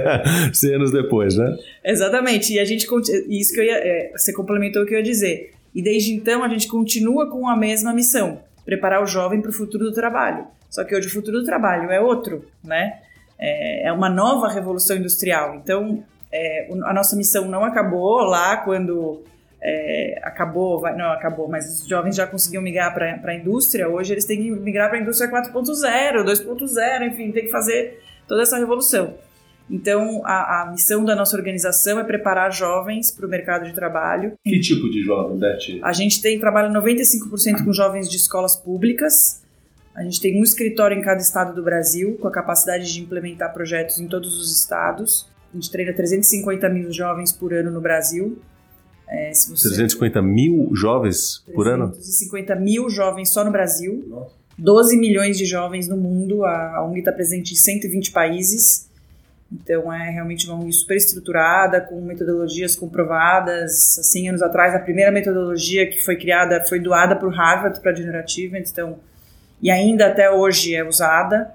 100 0.50 0.74
anos 0.76 0.90
depois, 0.90 1.36
né? 1.36 1.58
Exatamente, 1.84 2.54
e 2.54 2.58
a 2.58 2.64
gente, 2.64 2.86
isso 3.28 3.52
que 3.52 3.60
eu 3.60 3.64
ia, 3.64 3.76
é, 3.76 4.12
você 4.16 4.32
complementou 4.32 4.82
o 4.82 4.86
que 4.86 4.94
eu 4.94 4.98
ia 4.98 5.04
dizer. 5.04 5.52
E 5.74 5.82
desde 5.82 6.14
então 6.14 6.42
a 6.42 6.48
gente 6.48 6.68
continua 6.68 7.30
com 7.30 7.46
a 7.46 7.54
mesma 7.54 7.92
missão, 7.92 8.40
preparar 8.64 9.02
o 9.02 9.06
jovem 9.06 9.40
para 9.40 9.50
o 9.50 9.54
futuro 9.54 9.84
do 9.84 9.92
trabalho. 9.92 10.46
Só 10.70 10.82
que 10.84 10.94
hoje 10.94 11.08
o 11.08 11.12
futuro 11.12 11.40
do 11.40 11.44
trabalho 11.44 11.90
é 11.90 12.00
outro, 12.00 12.44
né? 12.62 13.00
É, 13.38 13.88
é 13.88 13.92
uma 13.92 14.08
nova 14.08 14.48
revolução 14.48 14.96
industrial. 14.96 15.54
Então, 15.56 16.02
é, 16.32 16.68
a 16.84 16.92
nossa 16.92 17.14
missão 17.14 17.46
não 17.46 17.64
acabou 17.64 18.18
lá 18.22 18.56
quando 18.58 19.22
é, 19.62 20.20
acabou, 20.22 20.82
não 20.94 21.12
acabou, 21.12 21.48
mas 21.48 21.80
os 21.80 21.88
jovens 21.88 22.16
já 22.16 22.26
conseguiam 22.26 22.62
migrar 22.62 22.92
para 22.92 23.32
a 23.32 23.34
indústria, 23.34 23.88
hoje 23.88 24.12
eles 24.12 24.26
têm 24.26 24.42
que 24.42 24.50
migrar 24.50 24.90
para 24.90 24.98
a 24.98 25.00
indústria 25.00 25.30
4.0, 25.30 26.22
2.0, 26.22 27.06
enfim, 27.06 27.32
tem 27.32 27.44
que 27.44 27.50
fazer 27.50 28.02
toda 28.28 28.42
essa 28.42 28.58
revolução. 28.58 29.14
Então, 29.68 30.20
a, 30.24 30.62
a, 30.62 30.70
missão 30.70 31.04
da 31.04 31.16
nossa 31.16 31.36
organização 31.36 31.98
é 31.98 32.04
preparar 32.04 32.52
jovens 32.52 33.10
para 33.10 33.26
o 33.26 33.28
mercado 33.28 33.64
de 33.64 33.72
trabalho. 33.72 34.32
Que 34.44 34.60
tipo 34.60 34.90
de 34.90 35.02
jovem, 35.02 35.38
Beth? 35.38 35.80
A 35.82 35.92
gente 35.92 36.20
tem 36.20 36.38
trabalha 36.38 36.68
95% 36.68 37.64
com 37.64 37.72
jovens 37.72 38.10
de 38.10 38.16
escolas 38.16 38.56
públicas. 38.56 39.42
A 39.94 40.02
gente 40.02 40.20
tem 40.20 40.38
um 40.38 40.42
escritório 40.42 40.98
em 40.98 41.00
cada 41.00 41.20
estado 41.20 41.54
do 41.54 41.62
Brasil, 41.62 42.18
com 42.20 42.28
a 42.28 42.30
capacidade 42.30 42.92
de 42.92 43.00
implementar 43.00 43.52
projetos 43.54 43.98
em 43.98 44.06
todos 44.06 44.38
os 44.38 44.54
estados. 44.54 45.26
A 45.52 45.56
gente 45.56 45.70
treina 45.70 45.92
350 45.92 46.68
mil 46.68 46.92
jovens 46.92 47.32
por 47.32 47.54
ano 47.54 47.70
no 47.70 47.80
Brasil. 47.80 48.38
É, 49.08 49.32
você... 49.32 49.68
350 49.68 50.20
mil 50.20 50.70
jovens 50.74 51.44
por 51.54 51.68
ano? 51.68 51.90
350 51.92 52.56
mil 52.56 52.90
jovens 52.90 53.32
só 53.32 53.44
no 53.44 53.52
Brasil. 53.52 54.04
Nossa. 54.08 54.34
12 54.58 54.96
milhões 54.96 55.38
de 55.38 55.46
jovens 55.46 55.88
no 55.88 55.96
mundo. 55.96 56.44
A 56.44 56.84
ONG 56.84 56.98
está 56.98 57.12
presente 57.12 57.52
em 57.52 57.56
120 57.56 58.10
países. 58.12 58.90
Então 59.52 59.92
é 59.92 60.10
realmente 60.10 60.48
uma 60.48 60.60
uni 60.60 60.72
super 60.72 60.96
estruturada, 60.96 61.80
com 61.80 62.00
metodologias 62.00 62.74
comprovadas. 62.74 63.98
100 64.02 64.30
anos 64.30 64.42
atrás, 64.42 64.74
a 64.74 64.78
primeira 64.78 65.10
metodologia 65.10 65.88
que 65.88 65.98
foi 66.04 66.16
criada 66.16 66.64
foi 66.64 66.80
doada 66.80 67.14
por 67.16 67.32
Harvard 67.32 67.80
para 67.80 67.94
Junior 67.94 68.16
Achievement, 68.16 68.64
então, 68.70 68.98
e 69.62 69.70
ainda 69.70 70.06
até 70.06 70.30
hoje 70.30 70.74
é 70.74 70.84
usada. 70.84 71.52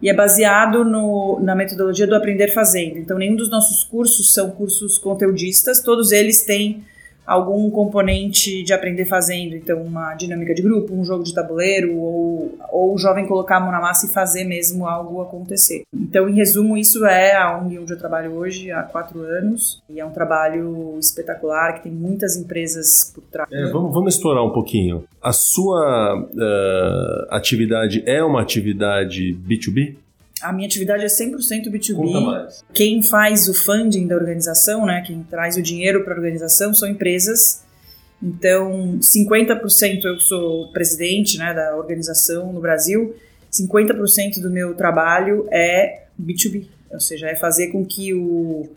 E 0.00 0.10
é 0.10 0.14
baseado 0.14 0.84
no, 0.84 1.38
na 1.40 1.54
metodologia 1.54 2.08
do 2.08 2.16
aprender 2.16 2.48
fazendo. 2.48 2.98
Então, 2.98 3.16
nenhum 3.16 3.36
dos 3.36 3.48
nossos 3.48 3.84
cursos 3.84 4.34
são 4.34 4.50
cursos 4.50 4.98
conteudistas, 4.98 5.80
todos 5.80 6.10
eles 6.10 6.42
têm 6.42 6.84
algum 7.26 7.70
componente 7.70 8.62
de 8.62 8.72
aprender 8.72 9.04
fazendo, 9.04 9.54
então 9.54 9.82
uma 9.82 10.14
dinâmica 10.14 10.54
de 10.54 10.62
grupo, 10.62 10.94
um 10.94 11.04
jogo 11.04 11.22
de 11.22 11.34
tabuleiro, 11.34 11.96
ou, 11.96 12.58
ou 12.70 12.94
o 12.94 12.98
jovem 12.98 13.26
colocar 13.26 13.56
a 13.56 13.60
mão 13.60 13.70
na 13.70 13.80
massa 13.80 14.06
e 14.06 14.10
fazer 14.10 14.44
mesmo 14.44 14.86
algo 14.86 15.20
acontecer. 15.20 15.82
Então, 15.94 16.28
em 16.28 16.34
resumo, 16.34 16.76
isso 16.76 17.04
é 17.06 17.36
a 17.36 17.56
ONG 17.58 17.78
onde 17.78 17.92
eu 17.92 17.98
trabalho 17.98 18.32
hoje 18.32 18.70
há 18.70 18.82
quatro 18.82 19.20
anos, 19.20 19.82
e 19.88 20.00
é 20.00 20.04
um 20.04 20.10
trabalho 20.10 20.96
espetacular, 20.98 21.74
que 21.74 21.84
tem 21.84 21.92
muitas 21.92 22.36
empresas 22.36 23.12
por 23.14 23.22
trás. 23.24 23.48
É, 23.52 23.70
vamos, 23.70 23.92
vamos 23.92 24.14
explorar 24.14 24.42
um 24.42 24.50
pouquinho. 24.50 25.04
A 25.22 25.32
sua 25.32 26.18
uh, 26.18 27.34
atividade 27.34 28.02
é 28.06 28.22
uma 28.22 28.42
atividade 28.42 29.36
B2B? 29.46 29.96
A 30.42 30.52
minha 30.52 30.66
atividade 30.66 31.04
é 31.04 31.06
100% 31.06 31.68
B2B. 31.70 31.94
Conta 31.94 32.20
mais. 32.20 32.64
Quem 32.74 33.02
faz 33.02 33.48
o 33.48 33.54
funding 33.54 34.06
da 34.06 34.16
organização, 34.16 34.84
né, 34.84 35.02
quem 35.06 35.22
traz 35.22 35.56
o 35.56 35.62
dinheiro 35.62 36.04
para 36.04 36.14
a 36.14 36.16
organização 36.16 36.74
são 36.74 36.88
empresas. 36.88 37.62
Então, 38.22 38.98
50% 39.00 40.04
eu 40.04 40.18
sou 40.20 40.68
presidente 40.72 41.38
né, 41.38 41.52
da 41.52 41.76
organização 41.76 42.52
no 42.52 42.60
Brasil, 42.60 43.14
50% 43.52 44.40
do 44.40 44.48
meu 44.48 44.74
trabalho 44.74 45.46
é 45.50 46.04
B2B, 46.20 46.68
ou 46.90 47.00
seja, 47.00 47.28
é 47.28 47.34
fazer 47.34 47.68
com 47.68 47.84
que 47.84 48.14
o, 48.14 48.68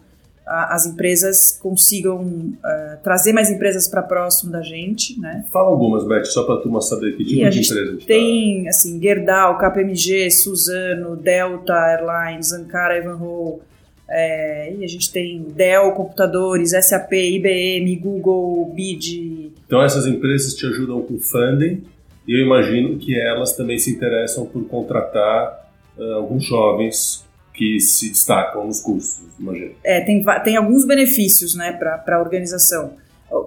as 0.46 0.86
empresas 0.86 1.58
consigam 1.60 2.20
uh, 2.20 3.04
trazer 3.04 3.34
mais 3.34 3.50
empresas 3.50 3.88
para 3.88 4.04
próximo 4.04 4.52
da 4.52 4.62
gente, 4.62 5.20
né? 5.20 5.44
Fala 5.52 5.70
algumas, 5.70 6.08
Beth, 6.08 6.26
só 6.26 6.44
para 6.44 6.56
a 6.56 6.58
turma 6.58 6.82
saber 6.82 7.18
que 7.18 7.26
tipo 7.26 7.42
E 7.42 7.50
de 7.50 7.60
empresa 7.60 7.82
a 7.82 7.94
gente 7.94 8.06
tem, 8.06 8.68
assim, 8.68 9.02
Gerdau, 9.02 9.58
KPMG, 9.58 10.30
Suzano, 10.30 11.16
Delta 11.16 11.74
Airlines, 11.74 12.54
Ankara 12.54 12.98
Ivanhoe, 12.98 13.60
é, 14.08 14.72
e 14.78 14.84
a 14.84 14.88
gente 14.88 15.12
tem 15.12 15.42
Dell 15.42 15.92
Computadores, 15.94 16.72
SAP, 16.72 17.14
IBM, 17.14 17.96
Google, 17.96 18.72
BID. 18.76 19.50
tá. 19.50 19.62
Então 19.66 19.82
essas 19.82 20.06
empresas 20.06 20.54
te 20.54 20.66
ajudam 20.68 21.02
com 21.02 21.18
funding 21.18 21.84
e 22.28 22.40
eu 22.40 22.46
imagino 22.46 22.98
que 23.00 23.20
elas 23.20 23.56
também 23.56 23.80
se 23.80 23.92
interessam 23.92 24.46
por 24.46 24.64
contratar 24.68 25.72
uh, 25.98 26.14
alguns 26.14 26.46
jovens 26.46 27.26
que 27.56 27.80
se 27.80 28.10
destacam 28.10 28.66
nos 28.68 28.82
cursos, 28.82 29.24
imagino. 29.40 29.72
É, 29.84 30.02
tem, 30.02 30.24
tem 30.44 30.56
alguns 30.58 30.86
benefícios 30.86 31.56
né, 31.56 31.72
para 31.72 32.04
a 32.18 32.20
organização, 32.20 32.94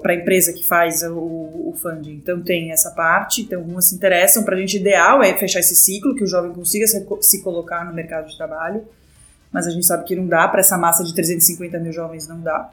para 0.02 0.12
a 0.12 0.16
empresa 0.16 0.52
que 0.52 0.66
faz 0.66 1.02
o, 1.02 1.14
o 1.16 1.74
funding. 1.80 2.12
Então 2.14 2.40
tem 2.42 2.72
essa 2.72 2.90
parte, 2.90 3.42
então 3.42 3.60
algumas 3.60 3.88
se 3.88 3.94
interessam. 3.94 4.42
Para 4.44 4.56
a 4.56 4.58
gente, 4.58 4.76
ideal 4.78 5.22
é 5.22 5.34
fechar 5.34 5.60
esse 5.60 5.76
ciclo, 5.76 6.14
que 6.14 6.24
o 6.24 6.26
jovem 6.26 6.52
consiga 6.52 6.86
se, 6.86 7.06
se 7.20 7.42
colocar 7.42 7.84
no 7.84 7.92
mercado 7.94 8.28
de 8.28 8.36
trabalho, 8.36 8.82
mas 9.52 9.66
a 9.66 9.70
gente 9.70 9.86
sabe 9.86 10.04
que 10.04 10.16
não 10.16 10.26
dá, 10.26 10.46
para 10.48 10.60
essa 10.60 10.76
massa 10.76 11.04
de 11.04 11.14
350 11.14 11.78
mil 11.78 11.92
jovens 11.92 12.26
não 12.28 12.40
dá. 12.40 12.70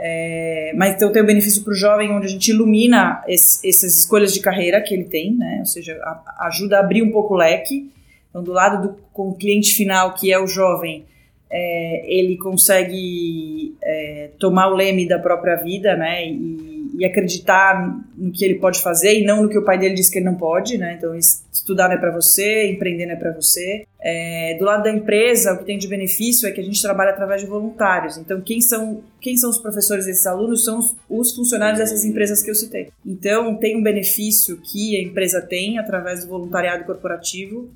É, 0.00 0.72
mas 0.76 0.94
então 0.94 1.10
tem 1.10 1.20
o 1.22 1.26
benefício 1.26 1.64
para 1.64 1.72
o 1.72 1.74
jovem, 1.74 2.12
onde 2.12 2.26
a 2.26 2.30
gente 2.30 2.48
ilumina 2.50 3.22
esse- 3.26 3.68
essas 3.68 3.96
escolhas 3.98 4.32
de 4.32 4.38
carreira 4.40 4.80
que 4.80 4.94
ele 4.94 5.04
tem, 5.04 5.34
né? 5.34 5.56
ou 5.58 5.66
seja, 5.66 5.94
a- 6.04 6.46
ajuda 6.46 6.76
a 6.76 6.80
abrir 6.80 7.02
um 7.02 7.10
pouco 7.10 7.34
o 7.34 7.36
leque. 7.36 7.90
Então, 8.38 8.44
do 8.44 8.52
lado 8.52 8.88
do 8.88 8.96
com 9.12 9.30
o 9.30 9.34
cliente 9.34 9.74
final, 9.74 10.14
que 10.14 10.32
é 10.32 10.38
o 10.38 10.46
jovem, 10.46 11.04
é, 11.50 12.04
ele 12.06 12.36
consegue 12.36 13.74
é, 13.82 14.30
tomar 14.38 14.68
o 14.68 14.76
leme 14.76 15.08
da 15.08 15.18
própria 15.18 15.56
vida, 15.56 15.96
né, 15.96 16.24
e, 16.28 16.90
e 16.98 17.04
acreditar 17.04 17.98
no 18.16 18.30
que 18.30 18.44
ele 18.44 18.56
pode 18.56 18.80
fazer 18.80 19.18
e 19.18 19.24
não 19.24 19.42
no 19.42 19.48
que 19.48 19.58
o 19.58 19.64
pai 19.64 19.78
dele 19.78 19.94
disse 19.94 20.10
que 20.12 20.18
ele 20.18 20.26
não 20.26 20.34
pode, 20.36 20.78
né, 20.78 20.94
então 20.96 21.16
es- 21.16 21.44
estudar 21.52 21.88
não 21.88 21.96
é 21.96 21.98
para 21.98 22.12
você, 22.12 22.70
empreender 22.70 23.06
não 23.06 23.14
é 23.14 23.16
para 23.16 23.32
você. 23.32 23.84
É, 24.00 24.56
do 24.58 24.64
lado 24.64 24.84
da 24.84 24.92
empresa, 24.92 25.54
o 25.54 25.58
que 25.58 25.64
tem 25.64 25.78
de 25.78 25.88
benefício 25.88 26.46
é 26.48 26.52
que 26.52 26.60
a 26.60 26.64
gente 26.64 26.80
trabalha 26.80 27.10
através 27.10 27.40
de 27.40 27.48
voluntários, 27.48 28.18
então 28.18 28.40
quem 28.40 28.60
são, 28.60 29.02
quem 29.20 29.36
são 29.36 29.50
os 29.50 29.58
professores 29.58 30.06
desses 30.06 30.26
alunos 30.26 30.64
são 30.64 30.78
os, 30.78 30.94
os 31.08 31.34
funcionários 31.34 31.78
dessas 31.78 32.04
empresas 32.04 32.42
que 32.42 32.50
eu 32.50 32.54
citei. 32.54 32.88
Então, 33.04 33.56
tem 33.56 33.76
um 33.76 33.82
benefício 33.82 34.58
que 34.58 34.96
a 34.96 35.02
empresa 35.02 35.40
tem 35.40 35.78
através 35.78 36.22
do 36.22 36.28
voluntariado 36.28 36.84
corporativo, 36.84 37.68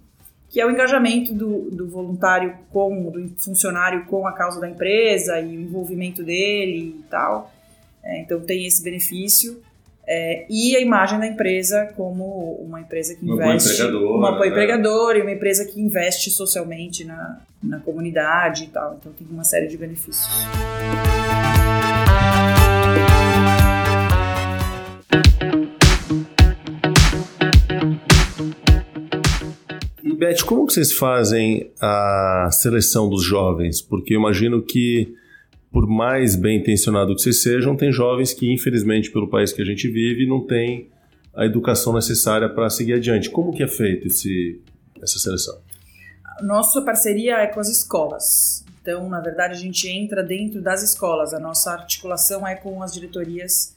que 0.52 0.60
é 0.60 0.66
o 0.66 0.70
engajamento 0.70 1.32
do, 1.32 1.70
do 1.70 1.88
voluntário 1.88 2.54
com, 2.70 3.10
do 3.10 3.26
funcionário 3.38 4.04
com 4.04 4.26
a 4.26 4.32
causa 4.32 4.60
da 4.60 4.68
empresa 4.68 5.40
e 5.40 5.56
o 5.56 5.60
envolvimento 5.62 6.22
dele 6.22 6.94
e 7.00 7.04
tal. 7.10 7.50
É, 8.04 8.20
então 8.20 8.38
tem 8.38 8.66
esse 8.66 8.84
benefício. 8.84 9.62
É, 10.06 10.44
e 10.50 10.76
a 10.76 10.80
imagem 10.80 11.18
da 11.18 11.26
empresa 11.26 11.90
como 11.96 12.56
uma 12.56 12.80
empresa 12.80 13.14
que 13.14 13.24
Uma 13.24 13.36
boa 13.36 13.46
investe. 13.54 13.72
empregadora, 13.72 14.14
uma 14.14 14.40
né? 14.40 14.48
empregadora 14.48 15.18
e 15.18 15.22
uma 15.22 15.32
empresa 15.32 15.64
que 15.64 15.80
investe 15.80 16.30
socialmente 16.30 17.02
na, 17.02 17.40
na 17.62 17.80
comunidade 17.80 18.64
e 18.64 18.66
tal. 18.66 18.98
Então 19.00 19.10
tem 19.12 19.26
uma 19.30 19.44
série 19.44 19.68
de 19.68 19.78
benefícios. 19.78 20.28
Beth, 30.22 30.44
como 30.46 30.70
vocês 30.70 30.92
fazem 30.92 31.72
a 31.80 32.48
seleção 32.52 33.08
dos 33.08 33.24
jovens? 33.24 33.82
Porque 33.82 34.14
eu 34.14 34.20
imagino 34.20 34.62
que, 34.62 35.12
por 35.72 35.84
mais 35.88 36.36
bem 36.36 36.60
intencionado 36.60 37.16
que 37.16 37.22
vocês 37.22 37.42
sejam, 37.42 37.74
tem 37.74 37.90
jovens 37.90 38.32
que, 38.32 38.48
infelizmente, 38.52 39.10
pelo 39.10 39.28
país 39.28 39.52
que 39.52 39.60
a 39.60 39.64
gente 39.64 39.88
vive, 39.88 40.24
não 40.24 40.46
têm 40.46 40.88
a 41.34 41.44
educação 41.44 41.92
necessária 41.92 42.48
para 42.48 42.70
seguir 42.70 42.92
adiante. 42.92 43.30
Como 43.30 43.52
que 43.52 43.64
é 43.64 43.66
esse, 43.66 44.62
essa 45.02 45.18
seleção? 45.18 45.58
Nossa 46.42 46.80
parceria 46.82 47.38
é 47.38 47.48
com 47.48 47.58
as 47.58 47.68
escolas. 47.68 48.64
Então, 48.80 49.08
na 49.08 49.18
verdade, 49.18 49.54
a 49.54 49.58
gente 49.58 49.88
entra 49.88 50.22
dentro 50.22 50.62
das 50.62 50.84
escolas. 50.84 51.34
A 51.34 51.40
nossa 51.40 51.72
articulação 51.72 52.46
é 52.46 52.54
com 52.54 52.80
as 52.80 52.92
diretorias 52.92 53.76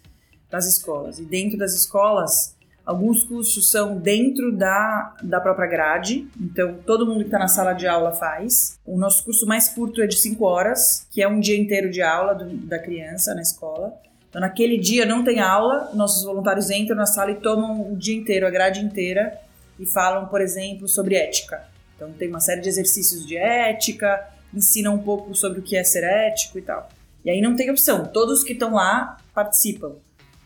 das 0.51 0.67
escolas. 0.67 1.17
E 1.17 1.23
dentro 1.23 1.57
das 1.57 1.73
escolas, 1.73 2.54
alguns 2.85 3.23
cursos 3.23 3.69
são 3.71 3.97
dentro 3.97 4.51
da, 4.55 5.15
da 5.23 5.39
própria 5.39 5.67
grade. 5.67 6.27
Então, 6.39 6.75
todo 6.85 7.05
mundo 7.05 7.19
que 7.19 7.25
está 7.25 7.39
na 7.39 7.47
sala 7.47 7.73
de 7.73 7.87
aula 7.87 8.11
faz. 8.11 8.77
O 8.85 8.97
nosso 8.97 9.23
curso 9.23 9.45
mais 9.47 9.69
curto 9.69 10.01
é 10.01 10.07
de 10.07 10.17
5 10.17 10.43
horas, 10.45 11.07
que 11.11 11.21
é 11.21 11.27
um 11.27 11.39
dia 11.39 11.57
inteiro 11.57 11.89
de 11.89 12.01
aula 12.01 12.33
do- 12.35 12.55
da 12.67 12.77
criança 12.79 13.33
na 13.33 13.41
escola. 13.41 13.93
Então, 14.29 14.41
naquele 14.41 14.77
dia 14.77 15.05
não 15.05 15.23
tem 15.23 15.39
aula, 15.39 15.91
nossos 15.93 16.23
voluntários 16.23 16.69
entram 16.69 16.95
na 16.95 17.05
sala 17.05 17.31
e 17.31 17.35
tomam 17.35 17.91
o 17.91 17.95
dia 17.95 18.15
inteiro, 18.15 18.45
a 18.45 18.49
grade 18.49 18.81
inteira, 18.81 19.39
e 19.79 19.85
falam, 19.85 20.27
por 20.27 20.41
exemplo, 20.41 20.87
sobre 20.87 21.15
ética. 21.15 21.63
Então 21.95 22.11
tem 22.11 22.27
uma 22.29 22.39
série 22.41 22.59
de 22.61 22.67
exercícios 22.69 23.25
de 23.25 23.37
ética, 23.37 24.21
ensina 24.53 24.91
um 24.91 24.97
pouco 24.97 25.33
sobre 25.33 25.59
o 25.59 25.61
que 25.61 25.75
é 25.77 25.83
ser 25.83 26.03
ético 26.03 26.57
e 26.59 26.61
tal. 26.61 26.89
E 27.23 27.29
aí 27.29 27.41
não 27.41 27.55
tem 27.55 27.69
opção, 27.71 28.05
todos 28.05 28.43
que 28.43 28.53
estão 28.53 28.73
lá 28.73 29.17
participam, 29.33 29.93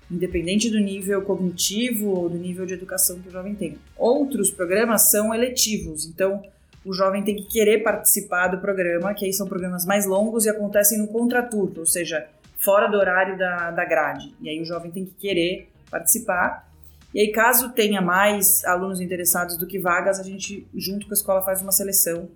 independente 0.09 0.69
do 0.69 0.79
nível 0.79 1.21
cognitivo 1.21 2.09
ou 2.09 2.29
do 2.29 2.37
nível 2.37 2.65
de 2.65 2.73
educação 2.73 3.19
que 3.19 3.29
o 3.29 3.31
jovem 3.31 3.55
tem. 3.55 3.77
Outros 3.97 4.49
programas 4.51 5.09
são 5.11 5.33
eletivos, 5.33 6.05
então 6.05 6.41
o 6.83 6.93
jovem 6.93 7.23
tem 7.23 7.35
que 7.35 7.43
querer 7.43 7.83
participar 7.83 8.47
do 8.47 8.59
programa, 8.59 9.13
que 9.13 9.25
aí 9.25 9.33
são 9.33 9.47
programas 9.47 9.85
mais 9.85 10.05
longos 10.05 10.45
e 10.45 10.49
acontecem 10.49 10.97
no 10.97 11.07
contraturno, 11.07 11.79
ou 11.79 11.85
seja, 11.85 12.27
fora 12.57 12.87
do 12.87 12.97
horário 12.97 13.37
da, 13.37 13.71
da 13.71 13.85
grade. 13.85 14.33
E 14.41 14.49
aí 14.49 14.61
o 14.61 14.65
jovem 14.65 14.91
tem 14.91 15.05
que 15.05 15.13
querer 15.13 15.69
participar. 15.89 16.67
E 17.13 17.19
aí, 17.19 17.31
caso 17.31 17.69
tenha 17.71 18.01
mais 18.01 18.63
alunos 18.65 19.01
interessados 19.01 19.57
do 19.57 19.65
que 19.65 19.79
vagas, 19.79 20.19
a 20.19 20.23
gente, 20.23 20.67
junto 20.75 21.07
com 21.07 21.13
a 21.13 21.15
escola, 21.15 21.41
faz 21.41 21.61
uma 21.61 21.71
seleção 21.71 22.29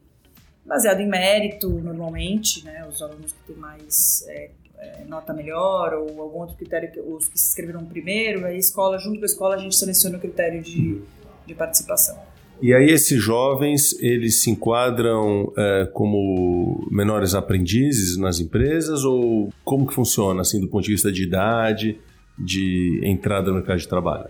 baseada 0.65 1.01
em 1.01 1.07
mérito, 1.07 1.69
normalmente, 1.69 2.63
né? 2.65 2.85
Os 2.87 3.01
alunos 3.01 3.33
que 3.33 3.53
têm 3.53 3.55
mais 3.55 4.25
é, 4.27 4.49
nota 5.07 5.33
melhor 5.33 5.93
ou 5.93 6.21
algum 6.21 6.39
outro 6.39 6.55
critério, 6.55 6.91
que, 6.91 6.99
os 6.99 7.27
que 7.27 7.37
se 7.37 7.49
inscreveram 7.49 7.85
primeiro, 7.85 8.45
aí 8.45 8.55
a 8.55 8.59
escola, 8.59 8.97
junto 8.97 9.17
com 9.17 9.23
a 9.23 9.25
escola, 9.25 9.55
a 9.55 9.57
gente 9.57 9.75
seleciona 9.75 10.17
o 10.17 10.19
critério 10.21 10.61
de, 10.61 11.01
de 11.45 11.53
participação. 11.53 12.17
E 12.61 12.73
aí 12.73 12.89
esses 12.91 13.21
jovens, 13.21 13.93
eles 13.99 14.41
se 14.41 14.49
enquadram 14.49 15.51
é, 15.57 15.85
como 15.91 16.87
menores 16.89 17.35
aprendizes 17.35 18.15
nas 18.15 18.39
empresas 18.39 19.03
ou 19.03 19.49
como 19.65 19.85
que 19.85 19.93
funciona, 19.93 20.41
assim, 20.41 20.61
do 20.61 20.67
ponto 20.67 20.85
de 20.85 20.91
vista 20.91 21.11
de 21.11 21.23
idade, 21.23 21.99
de 22.37 23.01
entrada 23.03 23.49
no 23.49 23.55
mercado 23.55 23.79
de 23.79 23.87
trabalho? 23.87 24.29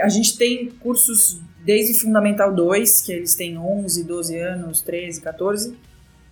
A 0.00 0.08
gente 0.08 0.36
tem 0.36 0.70
cursos 0.80 1.40
desde 1.64 1.92
o 1.92 2.00
Fundamental 2.00 2.54
2, 2.54 3.00
que 3.02 3.12
eles 3.12 3.34
têm 3.34 3.58
11, 3.58 4.04
12 4.04 4.38
anos, 4.38 4.80
13, 4.80 5.20
14. 5.20 5.74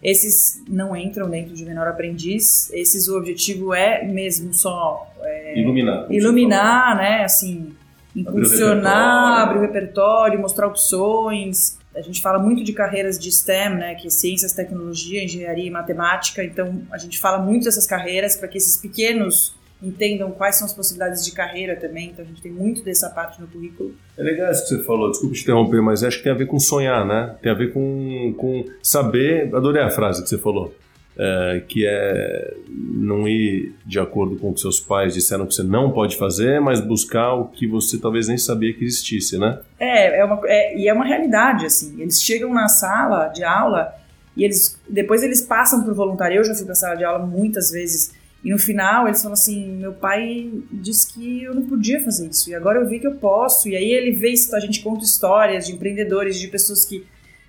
Esses 0.03 0.63
não 0.69 0.97
entram 0.97 1.29
dentro 1.29 1.55
de 1.55 1.65
menor 1.65 1.87
aprendiz. 1.87 2.71
Esses 2.73 3.09
o 3.09 3.19
objetivo 3.19 3.75
é 3.75 4.05
mesmo 4.05 4.55
só 4.55 5.07
é, 5.21 5.61
Iluminar. 5.61 6.07
iluminar, 6.11 6.97
né? 6.97 7.25
Assim, 7.25 7.75
impulsionar, 8.17 9.43
abrir 9.43 9.59
o 9.59 9.63
repertório, 9.63 10.41
mostrar 10.41 10.67
opções, 10.67 11.79
a 11.95 12.01
gente 12.01 12.23
fala 12.23 12.39
muito 12.39 12.63
de 12.63 12.73
carreiras 12.73 13.19
de 13.19 13.31
STEM, 13.33 13.71
né, 13.71 13.95
que 13.97 14.07
é 14.07 14.11
ciências, 14.11 14.53
tecnologia, 14.53 15.25
engenharia 15.25 15.67
e 15.67 15.71
matemática. 15.71 16.45
Então, 16.45 16.83
a 16.91 16.99
gente 16.99 17.19
fala 17.19 17.39
muito 17.39 17.65
dessas 17.65 17.87
carreiras 17.87 18.37
para 18.37 18.47
que 18.47 18.59
esses 18.59 18.77
pequenos 18.77 19.55
entendam 19.83 20.31
quais 20.31 20.57
são 20.57 20.67
as 20.67 20.75
possibilidades 20.75 21.25
de 21.25 21.33
carreira 21.33 21.77
também. 21.77 22.11
Então, 22.11 22.25
a 22.25 22.29
gente 22.29 22.43
tem 22.43 22.53
muito 22.53 22.83
dessa 22.83 23.09
parte 23.11 23.41
no 23.41 23.47
currículo. 23.47 23.95
É 24.17 24.23
legal 24.23 24.51
isso 24.51 24.63
que 24.63 24.77
você 24.77 24.83
falou, 24.85 25.11
desculpa 25.11 25.35
te 25.35 25.43
interromper, 25.43 25.81
mas 25.81 26.05
acho 26.05 26.19
que 26.19 26.25
tem 26.25 26.33
a 26.33 26.37
ver 26.37 26.47
com 26.47 26.59
sonhar, 26.59 27.07
né? 27.07 27.37
Tem 27.43 27.51
a 27.51 27.55
ver 27.55 27.73
com, 27.73 28.35
com 28.37 28.65
saber. 28.83 29.55
Adorei 29.55 29.83
a 29.83 29.91
frase 29.91 30.23
que 30.23 30.29
você 30.29 30.39
falou 30.39 30.75
é, 31.21 31.63
que 31.69 31.87
é 31.87 32.55
não 32.69 33.29
ir 33.29 33.75
de 33.85 34.01
acordo 34.01 34.37
com 34.37 34.51
o 34.51 34.55
que 34.55 34.61
seus 34.61 34.81
pais 34.81 35.13
disseram 35.13 35.47
que 35.47 35.55
você 35.55 35.63
não 35.63 35.91
pode 35.91 36.17
fazer, 36.17 36.61
mas 36.61 36.81
buscar 36.81 37.35
o 37.35 37.47
que 37.47 37.67
você 37.67 37.99
talvez 37.99 38.27
nem 38.27 38.39
sabia 38.39 38.73
que 38.73 38.85
existisse, 38.85 39.37
né? 39.37 39.61
É, 39.79 40.21
é 40.21 40.25
uma, 40.25 40.41
é, 40.47 40.79
e 40.79 40.89
é 40.89 40.95
uma 40.95 41.05
realidade, 41.05 41.67
assim. 41.67 42.01
Eles 42.01 42.23
chegam 42.23 42.55
na 42.55 42.69
sala 42.69 43.29
de 43.29 43.45
aula 43.45 43.95
e 44.35 44.45
eles 44.45 44.81
depois 44.89 45.23
eles 45.23 45.43
passam 45.43 45.85
por 45.85 45.95
voluntário. 45.95 46.39
Eu 46.39 46.45
já 46.45 46.55
fui 46.55 46.65
para 46.65 46.73
a 46.73 46.77
sala 46.77 46.95
de 46.95 47.05
aula 47.05 47.27
muitas 47.27 47.71
vezes 47.71 48.13
e 48.43 48.51
no 48.51 48.59
final 48.59 49.07
eles 49.07 49.21
falam 49.21 49.35
assim: 49.35 49.73
meu 49.77 49.93
pai 49.93 50.51
disse 50.73 51.13
que 51.13 51.43
eu 51.45 51.55
não 51.55 51.67
podia 51.67 52.03
fazer 52.03 52.29
isso 52.29 52.49
e 52.51 52.55
agora 52.55 52.79
eu 52.79 52.89
vi 52.89 52.99
que 52.99 53.07
eu 53.07 53.15
posso. 53.15 53.69
E 53.69 53.77
aí 53.77 53.91
ele 53.91 54.13
vê 54.13 54.33
a 54.53 54.61
gente 54.61 54.81
conta 54.83 55.05
histórias 55.05 55.67
de 55.67 55.73
empreendedores, 55.73 56.39
de 56.41 56.49
pessoas 56.49 56.85
que 56.85 57.05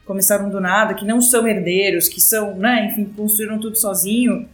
começaram 0.06 0.50
do 0.50 0.60
nada, 0.60 0.94
que 0.94 1.06
não 1.06 1.22
são 1.22 1.48
herdeiros, 1.48 2.10
que 2.10 2.20
são, 2.20 2.56
né, 2.56 2.88
enfim, 2.92 3.06
construíram 3.06 3.60
tudo 3.60 3.78
sozinho. 3.78 4.50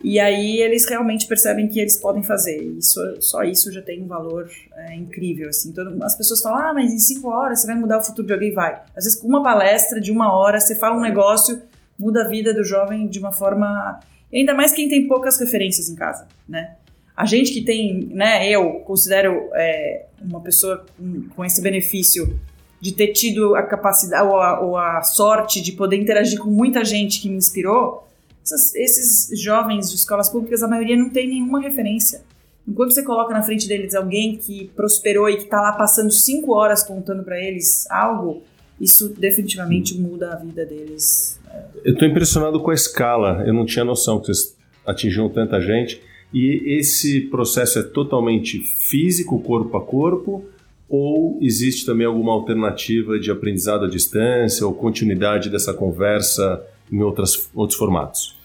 E 0.00 0.20
aí 0.20 0.60
eles 0.60 0.86
realmente 0.86 1.26
percebem 1.26 1.66
que 1.66 1.80
eles 1.80 1.96
podem 1.96 2.22
fazer. 2.22 2.62
Isso, 2.62 3.00
só 3.20 3.42
isso 3.42 3.72
já 3.72 3.80
tem 3.80 4.02
um 4.02 4.06
valor 4.06 4.48
é, 4.76 4.94
incrível, 4.94 5.48
assim. 5.48 5.72
Todo, 5.72 6.00
as 6.04 6.14
pessoas 6.14 6.42
falam, 6.42 6.58
ah, 6.58 6.74
mas 6.74 6.92
em 6.92 6.98
cinco 6.98 7.28
horas 7.28 7.60
você 7.60 7.66
vai 7.66 7.74
mudar 7.74 7.98
o 7.98 8.04
futuro 8.04 8.26
de 8.26 8.34
alguém? 8.34 8.52
Vai. 8.52 8.74
Às 8.94 9.04
vezes 9.04 9.18
com 9.18 9.26
uma 9.26 9.42
palestra 9.42 10.00
de 10.00 10.12
uma 10.12 10.30
hora, 10.36 10.60
você 10.60 10.76
fala 10.76 10.96
um 10.96 11.00
negócio, 11.00 11.60
muda 11.98 12.22
a 12.22 12.28
vida 12.28 12.54
do 12.54 12.62
jovem 12.62 13.08
de 13.08 13.18
uma 13.18 13.32
forma... 13.32 13.98
Ainda 14.34 14.54
mais 14.54 14.72
quem 14.72 14.88
tem 14.88 15.06
poucas 15.06 15.38
referências 15.38 15.88
em 15.88 15.94
casa, 15.94 16.26
né? 16.48 16.76
A 17.16 17.24
gente 17.24 17.52
que 17.52 17.62
tem, 17.62 18.08
né, 18.10 18.50
eu 18.50 18.80
considero 18.80 19.48
é, 19.54 20.06
uma 20.20 20.40
pessoa 20.40 20.84
com, 20.98 21.28
com 21.28 21.44
esse 21.44 21.62
benefício 21.62 22.40
de 22.80 22.92
ter 22.92 23.12
tido 23.12 23.54
a 23.54 23.62
capacidade 23.62 24.26
ou 24.26 24.36
a, 24.36 24.60
ou 24.60 24.76
a, 24.76 25.00
sorte 25.02 25.62
de 25.62 25.72
poder 25.72 25.96
interagir 25.96 26.40
com 26.40 26.50
muita 26.50 26.84
gente 26.84 27.22
que 27.22 27.28
me 27.28 27.36
inspirou, 27.36 28.06
essas, 28.42 28.74
esses 28.74 29.40
jovens 29.40 29.88
de 29.88 29.96
escolas 29.96 30.28
públicas, 30.28 30.62
a 30.62 30.68
maioria 30.68 30.96
não 30.96 31.08
tem 31.08 31.28
nenhuma 31.28 31.60
referência. 31.60 32.22
Enquanto 32.66 32.92
você 32.92 33.02
coloca 33.02 33.32
na 33.32 33.42
frente 33.42 33.68
deles 33.68 33.94
alguém 33.94 34.36
que 34.36 34.70
prosperou 34.74 35.30
e 35.30 35.36
que 35.36 35.44
está 35.44 35.60
lá 35.60 35.72
passando 35.72 36.10
cinco 36.10 36.52
horas 36.52 36.82
contando 36.82 37.22
para 37.22 37.38
eles 37.38 37.88
algo, 37.90 38.42
isso 38.80 39.08
definitivamente 39.08 39.98
muda 39.98 40.32
a 40.32 40.36
vida 40.36 40.64
deles. 40.64 41.40
Eu 41.84 41.92
estou 41.92 42.08
impressionado 42.08 42.60
com 42.60 42.70
a 42.70 42.74
escala. 42.74 43.44
Eu 43.46 43.54
não 43.54 43.64
tinha 43.64 43.84
noção 43.84 44.18
que 44.18 44.26
vocês 44.26 44.56
atingiam 44.84 45.28
tanta 45.28 45.60
gente. 45.60 46.00
E 46.32 46.78
esse 46.78 47.20
processo 47.22 47.78
é 47.78 47.82
totalmente 47.82 48.58
físico, 48.58 49.40
corpo 49.40 49.76
a 49.76 49.80
corpo, 49.80 50.44
ou 50.88 51.38
existe 51.40 51.86
também 51.86 52.06
alguma 52.06 52.32
alternativa 52.32 53.18
de 53.18 53.30
aprendizado 53.30 53.84
à 53.84 53.88
distância 53.88 54.66
ou 54.66 54.74
continuidade 54.74 55.48
dessa 55.48 55.72
conversa 55.72 56.64
em 56.90 57.02
outras, 57.02 57.48
outros 57.54 57.78
formatos? 57.78 58.36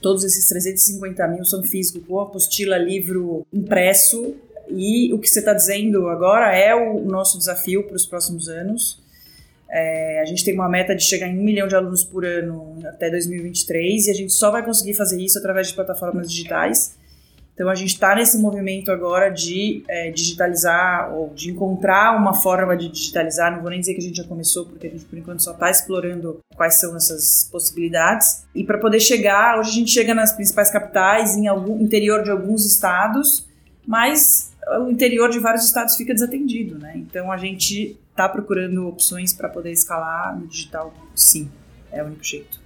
Todos 0.00 0.24
esses 0.24 0.48
350 0.48 1.28
mil 1.28 1.44
são 1.44 1.62
físicos, 1.62 2.02
com 2.06 2.20
apostila, 2.20 2.78
livro 2.78 3.46
impresso. 3.52 4.34
E 4.70 5.12
o 5.12 5.18
que 5.18 5.28
você 5.28 5.40
está 5.40 5.52
dizendo 5.52 6.08
agora 6.08 6.54
é 6.54 6.74
o 6.74 7.04
nosso 7.04 7.36
desafio 7.38 7.84
para 7.84 7.96
os 7.96 8.06
próximos 8.06 8.48
anos. 8.48 9.01
É, 9.72 10.20
a 10.20 10.26
gente 10.26 10.44
tem 10.44 10.52
uma 10.52 10.68
meta 10.68 10.94
de 10.94 11.02
chegar 11.02 11.26
em 11.26 11.38
um 11.38 11.42
milhão 11.42 11.66
de 11.66 11.74
alunos 11.74 12.04
por 12.04 12.26
ano 12.26 12.78
até 12.84 13.08
2023 13.08 14.06
e 14.06 14.10
a 14.10 14.14
gente 14.14 14.32
só 14.32 14.50
vai 14.50 14.62
conseguir 14.62 14.92
fazer 14.92 15.18
isso 15.18 15.38
através 15.38 15.68
de 15.68 15.74
plataformas 15.74 16.30
digitais. 16.30 16.94
Então 17.54 17.70
a 17.70 17.74
gente 17.74 17.94
está 17.94 18.14
nesse 18.14 18.38
movimento 18.38 18.90
agora 18.90 19.30
de 19.30 19.82
é, 19.88 20.10
digitalizar 20.10 21.14
ou 21.14 21.32
de 21.34 21.50
encontrar 21.50 22.14
uma 22.16 22.34
forma 22.34 22.76
de 22.76 22.88
digitalizar. 22.88 23.50
Não 23.50 23.62
vou 23.62 23.70
nem 23.70 23.80
dizer 23.80 23.94
que 23.94 24.00
a 24.00 24.02
gente 24.02 24.16
já 24.16 24.24
começou, 24.24 24.66
porque 24.66 24.86
a 24.86 24.90
gente 24.90 25.06
por 25.06 25.18
enquanto 25.18 25.42
só 25.42 25.52
está 25.52 25.70
explorando 25.70 26.40
quais 26.54 26.78
são 26.78 26.94
essas 26.94 27.48
possibilidades. 27.50 28.44
E 28.54 28.64
para 28.64 28.78
poder 28.78 29.00
chegar, 29.00 29.58
hoje 29.58 29.70
a 29.70 29.74
gente 29.74 29.90
chega 29.90 30.14
nas 30.14 30.32
principais 30.34 30.70
capitais, 30.70 31.34
em 31.34 31.46
algum 31.46 31.80
interior 31.80 32.22
de 32.22 32.30
alguns 32.30 32.66
estados, 32.66 33.46
mas 33.86 34.50
o 34.80 34.90
interior 34.90 35.30
de 35.30 35.38
vários 35.38 35.64
estados 35.64 35.96
fica 35.96 36.12
desatendido, 36.12 36.78
né? 36.78 36.92
Então 36.96 37.32
a 37.32 37.36
gente 37.36 37.98
está 38.12 38.28
procurando 38.28 38.86
opções 38.86 39.32
para 39.32 39.48
poder 39.48 39.72
escalar 39.72 40.38
no 40.38 40.46
digital, 40.46 40.94
sim, 41.14 41.50
é 41.90 42.02
o 42.02 42.06
único 42.06 42.22
jeito. 42.22 42.62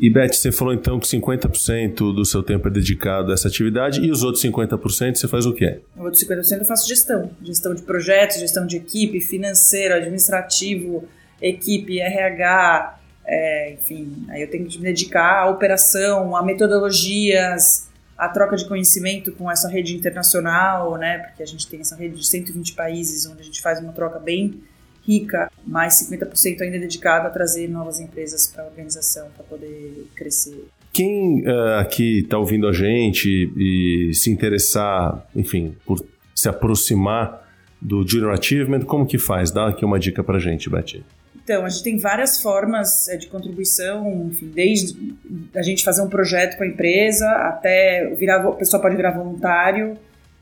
E 0.00 0.08
Beth, 0.08 0.32
você 0.32 0.52
falou 0.52 0.72
então 0.72 1.00
que 1.00 1.06
50% 1.08 2.14
do 2.14 2.24
seu 2.24 2.40
tempo 2.40 2.68
é 2.68 2.70
dedicado 2.70 3.32
a 3.32 3.34
essa 3.34 3.48
atividade 3.48 4.00
e 4.00 4.10
os 4.12 4.22
outros 4.22 4.44
50% 4.44 5.16
você 5.16 5.26
faz 5.26 5.44
o 5.44 5.52
quê? 5.52 5.80
Os 5.96 6.04
outros 6.04 6.24
50% 6.24 6.58
eu 6.60 6.64
faço 6.64 6.88
gestão. 6.88 7.30
Gestão 7.42 7.74
de 7.74 7.82
projetos, 7.82 8.38
gestão 8.38 8.64
de 8.64 8.76
equipe, 8.76 9.20
financeiro, 9.20 9.94
administrativo, 9.94 11.08
equipe, 11.42 11.98
RH, 11.98 13.00
é, 13.24 13.72
enfim. 13.72 14.24
Aí 14.28 14.42
eu 14.42 14.48
tenho 14.48 14.66
que 14.66 14.78
me 14.78 14.84
dedicar 14.84 15.42
à 15.42 15.50
operação, 15.50 16.36
a 16.36 16.44
metodologias, 16.44 17.88
a 18.16 18.28
troca 18.28 18.54
de 18.54 18.68
conhecimento 18.68 19.32
com 19.32 19.50
essa 19.50 19.68
rede 19.68 19.96
internacional, 19.96 20.96
né? 20.96 21.18
Porque 21.18 21.42
a 21.42 21.46
gente 21.46 21.66
tem 21.66 21.80
essa 21.80 21.96
rede 21.96 22.20
de 22.20 22.26
120 22.26 22.72
países 22.74 23.26
onde 23.26 23.40
a 23.40 23.44
gente 23.44 23.60
faz 23.60 23.80
uma 23.80 23.92
troca 23.92 24.20
bem 24.20 24.60
rica, 25.08 25.50
mais 25.66 25.94
50% 25.94 26.60
ainda 26.60 26.78
dedicado 26.78 27.26
a 27.26 27.30
trazer 27.30 27.66
novas 27.68 27.98
empresas 27.98 28.46
para 28.46 28.64
a 28.64 28.66
organização 28.66 29.28
para 29.34 29.44
poder 29.44 30.06
crescer. 30.14 30.66
Quem 30.92 31.42
uh, 31.46 31.78
aqui 31.80 32.20
está 32.20 32.36
ouvindo 32.38 32.68
a 32.68 32.72
gente 32.72 33.28
e 33.56 34.12
se 34.12 34.30
interessar, 34.30 35.26
enfim, 35.34 35.74
por 35.86 36.04
se 36.34 36.48
aproximar 36.48 37.48
do 37.80 38.06
Junior 38.06 38.32
Achievement, 38.32 38.80
como 38.80 39.06
que 39.06 39.18
faz? 39.18 39.50
Dá 39.50 39.68
aqui 39.68 39.84
uma 39.84 39.98
dica 39.98 40.22
para 40.22 40.36
a 40.36 40.40
gente, 40.40 40.68
Beth. 40.68 41.02
Então, 41.36 41.64
a 41.64 41.68
gente 41.70 41.82
tem 41.82 41.98
várias 41.98 42.42
formas 42.42 43.08
eh, 43.08 43.16
de 43.16 43.26
contribuição, 43.28 44.28
enfim, 44.28 44.50
desde 44.54 45.16
a 45.54 45.62
gente 45.62 45.82
fazer 45.82 46.02
um 46.02 46.08
projeto 46.08 46.58
com 46.58 46.64
a 46.64 46.66
empresa 46.66 47.26
até 47.26 48.12
virar, 48.16 48.46
a 48.46 48.52
pessoa 48.52 48.82
pode 48.82 48.96
virar 48.96 49.12
voluntário, 49.12 49.96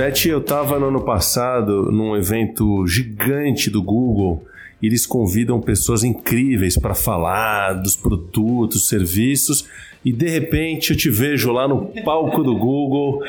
Beth, 0.00 0.26
eu 0.26 0.38
estava 0.38 0.78
no 0.78 0.88
ano 0.88 1.02
passado 1.02 1.90
num 1.92 2.16
evento 2.16 2.86
gigante 2.86 3.70
do 3.70 3.82
Google 3.82 4.44
e 4.82 4.86
eles 4.86 5.04
convidam 5.04 5.60
pessoas 5.60 6.02
incríveis 6.04 6.76
para 6.78 6.94
falar 6.94 7.74
dos 7.74 7.96
produtos, 7.96 8.88
serviços 8.88 9.66
e 10.04 10.12
de 10.12 10.28
repente 10.28 10.92
eu 10.92 10.96
te 10.96 11.10
vejo 11.10 11.52
lá 11.52 11.68
no 11.68 11.92
palco 12.02 12.42
do 12.42 12.56
Google 12.56 13.22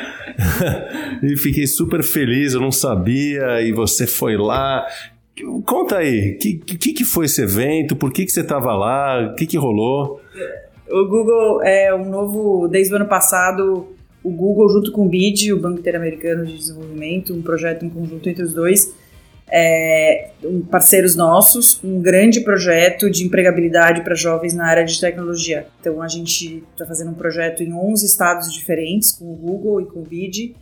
e 1.21 1.35
fiquei 1.35 1.67
super 1.67 2.03
feliz, 2.03 2.53
eu 2.53 2.61
não 2.61 2.71
sabia 2.71 3.61
e 3.61 3.71
você 3.71 4.07
foi 4.07 4.37
lá. 4.37 4.85
Conta 5.65 5.97
aí, 5.97 6.33
o 6.33 6.37
que, 6.37 6.53
que, 6.55 6.93
que, 6.93 7.05
foi 7.05 7.25
esse 7.25 7.41
evento? 7.41 7.95
Por 7.95 8.11
que, 8.11 8.25
que 8.25 8.31
você 8.31 8.41
estava 8.41 8.73
lá? 8.75 9.31
O 9.31 9.35
que, 9.35 9.45
que 9.45 9.57
rolou? 9.57 10.21
O 10.89 11.07
Google 11.07 11.63
é 11.63 11.93
um 11.95 12.09
novo, 12.09 12.67
desde 12.67 12.93
o 12.93 12.97
ano 12.97 13.07
passado, 13.07 13.87
o 14.23 14.29
Google, 14.29 14.69
junto 14.69 14.91
com 14.91 15.05
o 15.05 15.09
BID, 15.09 15.53
o 15.53 15.59
Banco 15.59 15.79
Interamericano 15.79 16.45
de 16.45 16.57
Desenvolvimento, 16.57 17.33
um 17.33 17.41
projeto 17.41 17.85
em 17.85 17.89
conjunto 17.89 18.27
entre 18.27 18.43
os 18.43 18.53
dois, 18.53 18.93
é, 19.49 20.31
um, 20.43 20.61
parceiros 20.61 21.15
nossos, 21.15 21.81
um 21.83 22.01
grande 22.01 22.41
projeto 22.41 23.09
de 23.09 23.25
empregabilidade 23.25 24.01
para 24.01 24.15
jovens 24.15 24.53
na 24.53 24.65
área 24.65 24.83
de 24.83 24.99
tecnologia. 24.99 25.67
Então, 25.79 26.01
a 26.01 26.07
gente 26.07 26.63
está 26.71 26.85
fazendo 26.85 27.11
um 27.11 27.15
projeto 27.15 27.63
em 27.63 27.73
11 27.73 28.05
estados 28.05 28.53
diferentes, 28.53 29.11
com 29.11 29.31
o 29.31 29.35
Google 29.35 29.81
e 29.81 29.85
com 29.85 30.01
o 30.01 30.03
BID, 30.03 30.55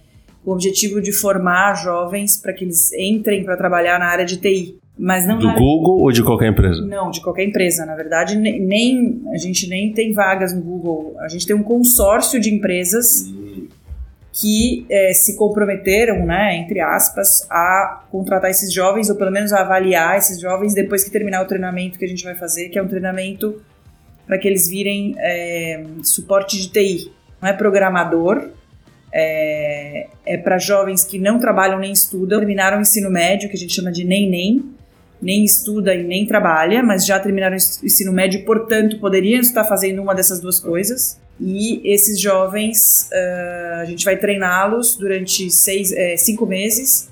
o 0.50 0.54
objetivo 0.54 1.00
de 1.00 1.12
formar 1.12 1.76
jovens 1.76 2.36
para 2.36 2.52
que 2.52 2.66
eles 2.66 2.92
entrem 2.94 3.44
para 3.44 3.56
trabalhar 3.56 4.00
na 4.00 4.08
área 4.08 4.26
de 4.26 4.38
TI. 4.38 4.80
Mas 4.98 5.26
não 5.26 5.38
do 5.38 5.48
área... 5.48 5.60
Google 5.60 6.02
ou 6.02 6.12
de 6.12 6.24
qualquer 6.24 6.50
empresa? 6.50 6.82
Não, 6.82 7.12
de 7.12 7.22
qualquer 7.22 7.44
empresa. 7.44 7.86
Na 7.86 7.96
verdade, 7.96 8.36
nem 8.36 9.22
a 9.32 9.38
gente 9.38 9.70
nem 9.70 9.94
tem 9.94 10.12
vagas 10.12 10.54
no 10.54 10.62
Google. 10.62 11.16
A 11.20 11.28
gente 11.28 11.46
tem 11.46 11.56
um 11.56 11.62
consórcio 11.62 12.40
de 12.40 12.54
empresas 12.54 13.32
que 14.34 14.86
é, 14.90 15.14
se 15.14 15.38
comprometeram, 15.38 16.26
né, 16.26 16.58
entre 16.58 16.80
aspas, 16.80 17.46
a 17.50 18.04
contratar 18.10 18.50
esses 18.50 18.74
jovens, 18.74 19.10
ou 19.10 19.16
pelo 19.16 19.32
menos 19.32 19.54
a 19.54 19.62
avaliar 19.62 20.18
esses 20.18 20.40
jovens 20.40 20.74
depois 20.74 21.04
que 21.04 21.12
terminar 21.12 21.44
o 21.44 21.46
treinamento 21.46 22.00
que 22.00 22.06
a 22.06 22.08
gente 22.08 22.24
vai 22.24 22.36
fazer, 22.36 22.70
que 22.70 22.80
é 22.80 22.82
um 22.82 22.88
treinamento 22.88 23.62
para 24.26 24.38
que 24.38 24.48
eles 24.48 24.68
virem 24.68 25.16
é, 25.18 25.84
suporte 26.04 26.58
de 26.58 26.72
TI. 26.72 27.12
Não 27.42 27.50
é 27.50 27.54
programador, 27.54 28.50
é, 29.12 30.08
é 30.26 30.38
para 30.38 30.58
jovens 30.58 31.04
que 31.04 31.20
não 31.20 31.40
trabalham 31.40 31.80
nem 31.80 31.92
estudam, 31.92 32.40
terminaram 32.40 32.78
o 32.78 32.82
ensino 32.82 33.10
médio, 33.10 33.50
que 33.50 33.56
a 33.56 33.60
gente 33.60 33.74
chama 33.74 33.92
de 33.92 34.04
nem-nem, 34.04 34.64
nem 35.22 35.44
estuda 35.44 35.94
e 35.94 36.04
nem 36.04 36.26
trabalha, 36.26 36.82
mas 36.82 37.06
já 37.06 37.20
terminaram 37.20 37.56
o 37.56 37.86
ensino 37.86 38.14
médio, 38.14 38.46
portanto, 38.46 39.00
poderiam 39.00 39.42
estar 39.42 39.66
fazendo 39.66 40.02
uma 40.02 40.16
dessas 40.16 40.40
duas 40.40 40.60
coisas. 40.60 41.20
E 41.42 41.82
esses 41.90 42.20
jovens, 42.20 43.10
uh, 43.12 43.82
a 43.82 43.86
gente 43.86 44.04
vai 44.04 44.18
treiná-los 44.18 44.96
durante 44.96 45.50
seis, 45.50 45.92
é, 45.92 46.18
cinco 46.18 46.46
meses 46.46 47.09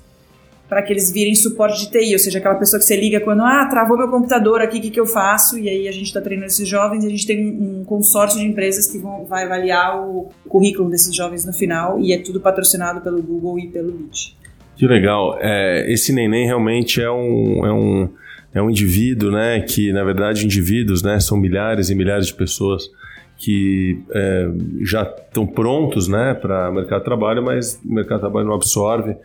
para 0.68 0.82
que 0.82 0.92
eles 0.92 1.10
virem 1.10 1.34
suporte 1.34 1.80
de 1.80 1.90
TI, 1.90 2.12
ou 2.12 2.18
seja, 2.18 2.38
aquela 2.38 2.56
pessoa 2.56 2.78
que 2.78 2.84
você 2.84 2.94
liga 2.94 3.20
quando, 3.20 3.40
ah, 3.40 3.66
travou 3.70 3.96
meu 3.96 4.08
computador 4.08 4.60
aqui, 4.60 4.78
o 4.78 4.82
que, 4.82 4.90
que 4.90 5.00
eu 5.00 5.06
faço? 5.06 5.58
E 5.58 5.68
aí 5.68 5.88
a 5.88 5.92
gente 5.92 6.06
está 6.06 6.20
treinando 6.20 6.48
esses 6.48 6.68
jovens 6.68 7.04
e 7.04 7.06
a 7.06 7.10
gente 7.10 7.26
tem 7.26 7.50
um, 7.50 7.80
um 7.80 7.84
consórcio 7.84 8.38
de 8.38 8.46
empresas 8.46 8.86
que 8.86 8.98
vão, 8.98 9.24
vai 9.24 9.44
avaliar 9.44 9.98
o 9.98 10.28
currículo 10.46 10.90
desses 10.90 11.14
jovens 11.14 11.46
no 11.46 11.54
final 11.54 11.98
e 11.98 12.12
é 12.12 12.18
tudo 12.18 12.38
patrocinado 12.38 13.00
pelo 13.00 13.22
Google 13.22 13.58
e 13.58 13.68
pelo 13.68 13.92
Meet. 13.92 14.34
Que 14.76 14.86
legal. 14.86 15.38
É, 15.40 15.90
esse 15.90 16.12
neném 16.12 16.46
realmente 16.46 17.00
é 17.00 17.10
um, 17.10 17.66
é 17.66 17.72
um, 17.72 18.08
é 18.54 18.62
um 18.62 18.68
indivíduo, 18.68 19.30
né, 19.30 19.60
que 19.60 19.90
na 19.92 20.04
verdade 20.04 20.44
indivíduos, 20.44 21.02
né, 21.02 21.18
são 21.18 21.38
milhares 21.38 21.88
e 21.88 21.94
milhares 21.94 22.26
de 22.26 22.34
pessoas 22.34 22.90
que 23.38 24.00
é, 24.12 24.50
já 24.82 25.02
estão 25.02 25.46
prontos 25.46 26.08
né, 26.08 26.34
para 26.34 26.68
o 26.68 26.74
mercado 26.74 26.98
de 26.98 27.04
trabalho, 27.04 27.42
mas 27.42 27.80
o 27.84 27.94
mercado 27.94 28.18
de 28.18 28.22
trabalho 28.22 28.46
não 28.46 28.54
absorve. 28.54 29.16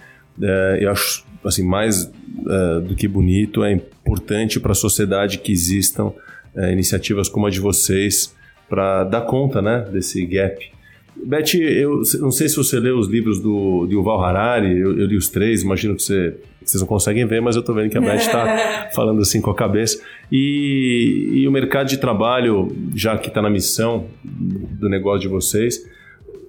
É, 0.41 0.80
eu 0.82 0.91
acho 0.91 1.26
assim, 1.43 1.63
mais 1.63 2.06
é, 2.06 2.80
do 2.82 2.96
que 2.96 3.08
bonito, 3.08 3.63
é 3.63 3.72
importante 3.72 4.60
para 4.60 4.72
a 4.72 4.76
sociedade 4.76 5.38
que 5.39 5.52
existam 5.52 6.13
é, 6.56 6.72
iniciativas 6.72 7.28
como 7.28 7.48
a 7.48 7.50
de 7.50 7.60
vocês 7.60 8.36
para 8.69 9.04
dar 9.04 9.22
conta 9.22 9.62
né, 9.62 9.86
desse 9.91 10.26
gap. 10.26 10.72
Beth, 11.15 11.54
eu 11.56 12.02
não 12.19 12.32
sei 12.32 12.50
se 12.50 12.56
você 12.56 12.80
leu 12.80 12.98
os 12.98 13.08
livros 13.08 13.39
do, 13.39 13.86
de 13.86 13.93
Yuval 13.93 14.24
Harari, 14.24 14.78
eu, 14.78 14.98
eu 15.00 15.06
li 15.06 15.15
os 15.15 15.30
três, 15.30 15.62
imagino 15.62 15.96
que 15.96 16.02
você 16.02 16.36
vocês 16.65 16.80
não 16.80 16.88
conseguem 16.88 17.26
ver, 17.26 17.41
mas 17.41 17.56
eu 17.56 17.60
estou 17.60 17.76
vendo 17.76 17.89
que 17.89 17.98
a 17.98 18.02
Beth 18.02 18.15
está 18.15 18.89
falando 18.96 19.22
assim 19.22 19.41
com 19.41 19.52
a 19.52 19.56
cabeça. 19.56 20.02
E, 20.32 21.30
e 21.34 21.48
o 21.48 21.52
mercado 21.52 21.89
de 21.89 21.98
trabalho, 21.98 22.74
já 22.96 23.17
que 23.17 23.28
está 23.28 23.41
na 23.41 23.50
missão 23.50 24.08
do 24.24 24.88
negócio 24.88 25.22
de 25.22 25.28
vocês, 25.28 25.86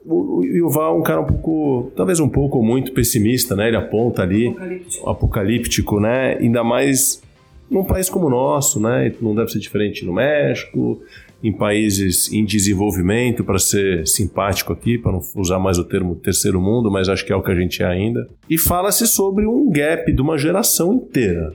o 0.05 0.45
Yuval 0.45 0.97
é 0.97 0.99
um 0.99 1.03
cara 1.03 1.21
um 1.21 1.27
pouco, 1.27 1.93
talvez 1.97 2.21
um 2.21 2.29
pouco 2.29 2.63
muito 2.63 2.93
pessimista, 2.93 3.57
né? 3.57 3.69
Ele 3.69 3.77
aponta 3.77 4.23
ali 4.23 4.49
apocalíptico, 4.49 5.09
apocalíptico 5.09 6.01
né? 6.01 6.37
Ainda 6.39 6.63
mais 6.63 7.23
num 7.71 7.85
país 7.85 8.11
como 8.11 8.27
o 8.27 8.31
nosso, 8.31 8.81
né? 8.81 9.13
Não 9.21 9.35
deve 9.35 9.51
ser 9.51 9.59
diferente 9.59 10.05
no 10.05 10.13
México, 10.13 11.01
em 11.43 11.53
países 11.53 12.33
em 12.33 12.45
desenvolvimento, 12.45 13.43
para 13.43 13.59
ser 13.59 14.07
simpático 14.07 14.73
aqui, 14.73 14.99
para 14.99 15.13
não 15.13 15.21
usar 15.37 15.59
mais 15.59 15.79
o 15.79 15.85
termo 15.85 16.15
terceiro 16.15 16.61
mundo, 16.61 16.91
mas 16.91 17.09
acho 17.09 17.25
que 17.25 17.33
é 17.33 17.37
o 17.37 17.43
que 17.43 17.51
a 17.51 17.55
gente 17.55 17.83
é 17.83 17.87
ainda. 17.87 18.29
E 18.49 18.59
fala-se 18.59 19.07
sobre 19.07 19.47
um 19.47 19.71
gap 19.71 20.13
de 20.13 20.23
uma 20.23 20.37
geração 20.39 20.93
inteira 20.95 21.55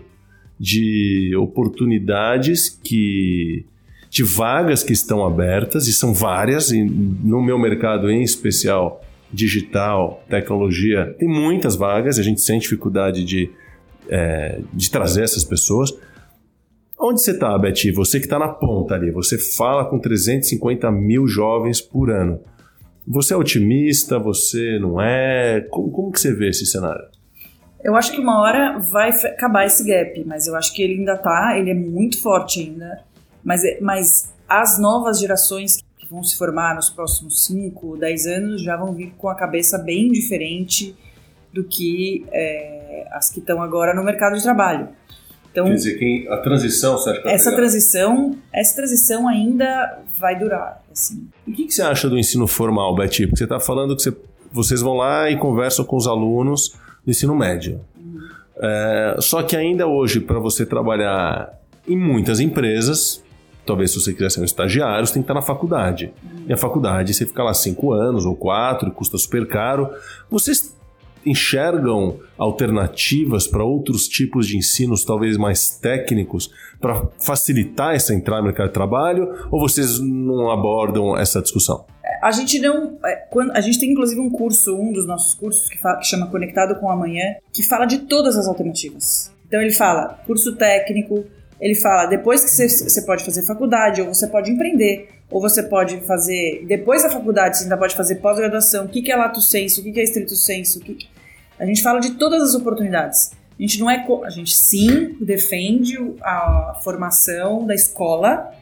de 0.59 1.35
oportunidades 1.37 2.69
que 2.69 3.65
de 4.09 4.23
vagas 4.23 4.83
que 4.83 4.91
estão 4.91 5.25
abertas 5.25 5.87
e 5.87 5.93
são 5.93 6.13
várias 6.13 6.71
e 6.71 6.83
no 6.83 7.41
meu 7.41 7.59
mercado 7.59 8.09
em 8.09 8.23
especial 8.23 9.01
digital, 9.31 10.23
tecnologia, 10.27 11.15
tem 11.19 11.29
muitas 11.29 11.75
vagas, 11.75 12.17
a 12.17 12.23
gente 12.23 12.41
sente 12.41 12.63
dificuldade 12.63 13.23
de, 13.23 13.51
é, 14.09 14.59
de 14.73 14.89
trazer 14.89 15.23
essas 15.23 15.43
pessoas. 15.43 15.95
Onde 16.99 17.21
você 17.21 17.31
está, 17.31 17.57
Betty? 17.57 17.91
Você 17.91 18.19
que 18.19 18.25
está 18.25 18.39
na 18.39 18.49
ponta 18.49 18.95
ali, 18.95 19.11
você 19.11 19.37
fala 19.37 19.85
com 19.85 19.99
350 19.99 20.91
mil 20.91 21.27
jovens 21.27 21.79
por 21.79 22.09
ano. 22.09 22.41
Você 23.07 23.33
é 23.33 23.37
otimista? 23.37 24.19
Você 24.19 24.77
não 24.79 24.99
é? 24.99 25.61
Como, 25.69 25.91
como 25.91 26.11
que 26.11 26.19
você 26.19 26.33
vê 26.33 26.49
esse 26.49 26.65
cenário? 26.65 27.05
Eu 27.81 27.95
acho 27.95 28.11
que 28.11 28.19
uma 28.19 28.41
hora 28.41 28.77
vai 28.79 29.09
acabar 29.09 29.65
esse 29.65 29.87
gap, 29.87 30.23
mas 30.25 30.47
eu 30.47 30.55
acho 30.55 30.73
que 30.73 30.81
ele 30.81 30.95
ainda 30.95 31.15
tá, 31.15 31.57
ele 31.57 31.69
é 31.69 31.73
muito 31.73 32.21
forte 32.21 32.59
ainda. 32.59 33.03
Mas, 33.43 33.63
é, 33.63 33.79
mas 33.81 34.33
as 34.47 34.79
novas 34.79 35.19
gerações 35.19 35.77
que 35.97 36.07
vão 36.09 36.23
se 36.23 36.37
formar 36.37 36.75
nos 36.75 36.89
próximos 36.89 37.45
5, 37.45 37.97
10 37.97 38.27
anos 38.27 38.61
já 38.61 38.75
vão 38.75 38.93
vir 38.93 39.13
com 39.17 39.29
a 39.29 39.35
cabeça 39.35 39.77
bem 39.77 40.11
diferente 40.11 40.95
do 41.53 41.63
que 41.63 42.25
é, 42.31 43.07
as 43.11 43.29
que 43.29 43.39
estão 43.39 43.61
agora 43.61 43.93
no 43.93 44.03
mercado 44.03 44.35
de 44.35 44.43
trabalho. 44.43 44.89
Então, 45.51 45.65
Quer 45.65 45.73
dizer, 45.73 45.97
quem, 45.97 46.27
a 46.29 46.37
transição, 46.37 46.97
você 46.97 47.09
acha 47.09 47.21
que 47.21 47.27
essa 47.27 47.55
transição, 47.55 48.37
essa 48.53 48.75
transição 48.75 49.27
ainda 49.27 49.99
vai 50.17 50.37
durar. 50.37 50.83
Assim. 50.91 51.27
E 51.47 51.51
o 51.51 51.55
que, 51.55 51.65
que, 51.65 51.73
você 51.73 51.81
acha 51.81 52.07
do 52.07 52.17
ensino 52.17 52.45
formal, 52.47 52.95
Betty? 52.95 53.25
Porque 53.25 53.37
você 53.37 53.43
está 53.45 53.59
falando 53.59 53.95
que 53.95 54.03
você, 54.03 54.15
vocês 54.51 54.81
vão 54.81 54.93
lá 54.93 55.29
e 55.29 55.37
conversam 55.37 55.83
com 55.83 55.95
os 55.95 56.05
alunos 56.05 56.75
do 57.03 57.09
ensino 57.09 57.35
médio. 57.35 57.81
Uhum. 57.97 58.19
É, 58.61 59.15
só 59.19 59.41
que 59.41 59.55
ainda 59.55 59.87
hoje, 59.87 60.19
para 60.19 60.39
você 60.39 60.65
trabalhar 60.65 61.51
em 61.87 61.97
muitas 61.97 62.39
empresas, 62.39 63.23
talvez 63.69 63.91
se 63.91 64.01
você 64.01 64.13
quiser 64.13 64.31
ser 64.31 64.41
um 64.41 64.45
estagiário, 64.45 65.05
você 65.05 65.13
tem 65.13 65.21
que 65.21 65.25
estar 65.25 65.35
na 65.35 65.43
faculdade. 65.43 66.11
E 66.47 66.51
a 66.51 66.57
faculdade, 66.57 67.13
você 67.13 67.23
fica 67.23 67.43
lá 67.43 67.53
cinco 67.53 67.93
anos 67.93 68.25
ou 68.25 68.35
quatro, 68.35 68.91
custa 68.91 69.15
super 69.17 69.47
caro. 69.47 69.91
Vocês 70.27 70.75
enxergam 71.23 72.17
alternativas 72.35 73.45
para 73.45 73.63
outros 73.63 74.07
tipos 74.07 74.47
de 74.47 74.57
ensinos, 74.57 75.05
talvez 75.05 75.37
mais 75.37 75.69
técnicos, 75.69 76.49
para 76.81 77.07
facilitar 77.19 77.93
essa 77.93 78.13
entrada 78.13 78.41
no 78.41 78.47
mercado 78.47 78.69
de 78.69 78.73
trabalho? 78.73 79.47
Ou 79.51 79.59
vocês 79.59 79.99
não 79.99 80.49
abordam 80.49 81.15
essa 81.15 81.39
discussão? 81.39 81.85
É, 82.03 82.25
a 82.25 82.31
gente 82.31 82.57
não. 82.59 82.97
É, 83.05 83.27
a 83.53 83.61
gente 83.61 83.79
tem 83.79 83.91
inclusive 83.91 84.19
um 84.19 84.31
curso, 84.31 84.75
um 84.75 84.91
dos 84.91 85.05
nossos 85.05 85.35
cursos, 85.35 85.69
que, 85.69 85.77
fala, 85.77 85.97
que 85.97 86.07
chama 86.07 86.25
Conectado 86.25 86.79
com 86.79 86.89
Amanhã, 86.89 87.35
que 87.53 87.61
fala 87.61 87.85
de 87.85 87.99
todas 87.99 88.35
as 88.35 88.47
alternativas. 88.47 89.31
Então 89.47 89.61
ele 89.61 89.73
fala 89.73 90.19
curso 90.25 90.55
técnico, 90.55 91.25
ele 91.59 91.75
fala 91.75 92.05
depois 92.05 92.43
que 92.43 92.49
você 92.49 93.01
pode 93.01 93.25
fazer 93.25 93.43
faculdade, 93.43 94.01
ou 94.01 94.13
você 94.13 94.27
pode 94.27 94.51
empreender, 94.51 95.09
ou 95.29 95.41
você 95.41 95.61
pode 95.63 95.99
fazer, 96.01 96.65
depois 96.67 97.03
da 97.03 97.09
faculdade, 97.09 97.57
você 97.57 97.63
ainda 97.63 97.77
pode 97.77 97.95
fazer 97.95 98.15
pós-graduação, 98.15 98.85
o 98.85 98.89
que, 98.89 99.01
que 99.01 99.11
é 99.11 99.15
lato 99.15 99.41
senso, 99.41 99.81
o 99.81 99.83
que, 99.83 99.91
que 99.91 99.99
é 99.99 100.03
estrito 100.03 100.35
senso, 100.35 100.79
que... 100.79 100.97
a 101.59 101.65
gente 101.65 101.83
fala 101.83 101.99
de 101.99 102.11
todas 102.11 102.41
as 102.41 102.55
oportunidades. 102.55 103.31
A 103.57 103.61
gente 103.61 103.79
não 103.79 103.91
é, 103.91 104.07
a 104.23 104.29
gente 104.29 104.57
sim 104.57 105.17
defende 105.19 105.97
a 106.21 106.79
formação 106.81 107.65
da 107.65 107.75
escola 107.75 108.53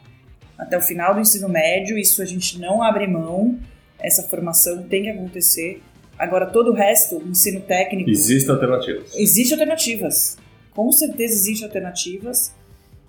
até 0.58 0.76
o 0.76 0.80
final 0.80 1.14
do 1.14 1.20
ensino 1.20 1.48
médio, 1.48 1.96
isso 1.96 2.20
a 2.20 2.24
gente 2.24 2.58
não 2.58 2.82
abre 2.82 3.06
mão, 3.06 3.56
essa 4.00 4.24
formação 4.24 4.82
tem 4.82 5.04
que 5.04 5.10
acontecer. 5.10 5.80
Agora, 6.18 6.46
todo 6.46 6.72
o 6.72 6.74
resto, 6.74 7.18
o 7.18 7.28
ensino 7.28 7.60
técnico. 7.60 8.10
Existem 8.10 8.52
alternativas. 8.52 9.14
Existem 9.14 9.54
alternativas. 9.54 10.36
Com 10.72 10.90
certeza 10.90 11.34
existem 11.34 11.64
alternativas. 11.64 12.52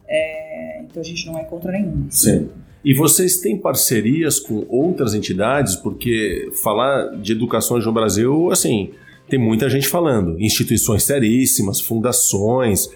É, 0.09 0.81
então 0.81 1.01
a 1.01 1.05
gente 1.05 1.25
não 1.27 1.37
é 1.37 1.43
contra 1.43 1.71
nenhum. 1.71 2.07
Sim. 2.09 2.49
E 2.83 2.93
vocês 2.93 3.37
têm 3.37 3.57
parcerias 3.57 4.39
com 4.39 4.65
outras 4.69 5.13
entidades? 5.13 5.75
Porque 5.75 6.49
falar 6.63 7.17
de 7.21 7.33
educação 7.33 7.77
no 7.77 7.91
Brasil, 7.91 8.51
assim, 8.51 8.91
tem 9.27 9.37
muita 9.37 9.69
gente 9.69 9.87
falando. 9.87 10.39
Instituições 10.39 11.03
seríssimas, 11.03 11.81
fundações. 11.81 12.89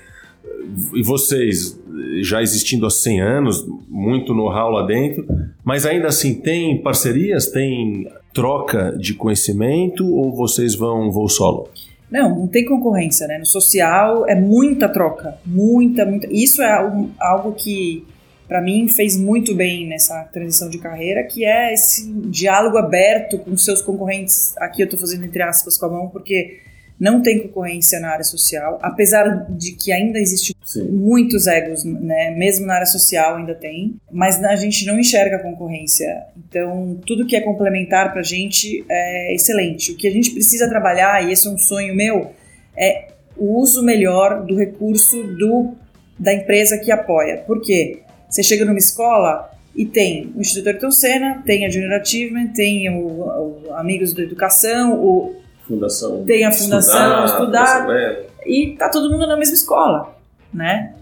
E 0.93 1.03
vocês, 1.03 1.79
já 2.21 2.41
existindo 2.41 2.85
há 2.85 2.89
100 2.89 3.21
anos, 3.21 3.67
muito 3.89 4.33
know-how 4.33 4.71
lá 4.71 4.85
dentro, 4.85 5.25
mas 5.63 5.85
ainda 5.85 6.07
assim 6.07 6.35
tem 6.35 6.81
parcerias, 6.81 7.47
tem 7.47 8.07
troca 8.33 8.95
de 8.97 9.13
conhecimento 9.13 10.05
ou 10.05 10.33
vocês 10.33 10.73
vão 10.73 11.11
voo 11.11 11.27
solo? 11.27 11.69
Não, 12.13 12.41
não 12.41 12.47
tem 12.47 12.63
concorrência, 12.63 13.25
né? 13.25 13.39
No 13.39 13.45
social 13.47 14.29
é 14.29 14.35
muita 14.35 14.87
troca, 14.87 15.35
muita, 15.43 16.05
muita. 16.05 16.27
Isso 16.31 16.61
é 16.61 16.71
algo 17.17 17.53
que 17.53 18.05
para 18.47 18.61
mim 18.61 18.87
fez 18.87 19.17
muito 19.17 19.55
bem 19.55 19.87
nessa 19.87 20.23
transição 20.25 20.69
de 20.69 20.77
carreira, 20.77 21.23
que 21.23 21.43
é 21.43 21.73
esse 21.73 22.07
diálogo 22.29 22.77
aberto 22.77 23.39
com 23.39 23.57
seus 23.57 23.81
concorrentes. 23.81 24.55
Aqui 24.57 24.83
eu 24.83 24.85
estou 24.85 24.99
fazendo 24.99 25.25
entre 25.25 25.41
aspas 25.41 25.75
com 25.75 25.87
a 25.87 25.89
mão, 25.89 26.07
porque 26.07 26.59
não 27.03 27.21
tem 27.21 27.37
concorrência 27.37 27.99
na 27.99 28.11
área 28.11 28.23
social, 28.23 28.79
apesar 28.81 29.45
de 29.49 29.73
que 29.73 29.91
ainda 29.91 30.17
existe 30.17 30.55
Sim. 30.63 30.87
muitos 30.89 31.47
egos, 31.47 31.83
né? 31.83 32.31
Mesmo 32.31 32.65
na 32.65 32.75
área 32.75 32.85
social 32.85 33.35
ainda 33.35 33.53
tem, 33.53 33.97
mas 34.09 34.41
a 34.41 34.55
gente 34.55 34.85
não 34.85 34.97
enxerga 34.97 35.35
a 35.35 35.39
concorrência. 35.39 36.07
Então, 36.47 36.97
tudo 37.05 37.27
que 37.27 37.35
é 37.35 37.41
complementar 37.41 38.13
para 38.13 38.21
a 38.21 38.23
gente 38.23 38.85
é 38.89 39.35
excelente. 39.35 39.91
O 39.91 39.97
que 39.97 40.07
a 40.07 40.11
gente 40.11 40.31
precisa 40.31 40.69
trabalhar, 40.69 41.27
e 41.27 41.33
esse 41.33 41.45
é 41.45 41.51
um 41.51 41.57
sonho 41.57 41.93
meu, 41.93 42.31
é 42.77 43.09
o 43.35 43.59
uso 43.59 43.83
melhor 43.83 44.45
do 44.45 44.55
recurso 44.55 45.23
do, 45.23 45.73
da 46.17 46.33
empresa 46.33 46.77
que 46.77 46.89
apoia. 46.89 47.43
Por 47.45 47.61
quê? 47.61 47.99
Você 48.29 48.41
chega 48.41 48.63
numa 48.63 48.79
escola, 48.79 49.51
E 49.75 49.85
tem 49.85 50.31
o 50.35 50.41
Instituto 50.41 50.67
Ayrton 50.67 50.91
Senna, 50.91 51.43
tem 51.45 51.65
a 51.65 51.69
Junior 51.69 51.99
Achievement, 51.99 52.53
tem 52.53 52.89
o, 52.89 53.67
o 53.67 53.73
Amigos 53.73 54.13
da 54.13 54.21
Educação, 54.21 54.93
o, 54.93 55.42
Fundação. 55.67 56.23
tem 56.25 56.45
a 56.45 56.51
Fundação 56.51 57.25
Estudar, 57.25 57.79
Estudar 57.79 58.33
e 58.45 58.75
tá 58.77 58.89
todo 58.89 59.09
mundo 59.09 59.25
na 59.25 59.37
mesma 59.37 59.53
escola, 59.53 60.15
né? 60.53 60.93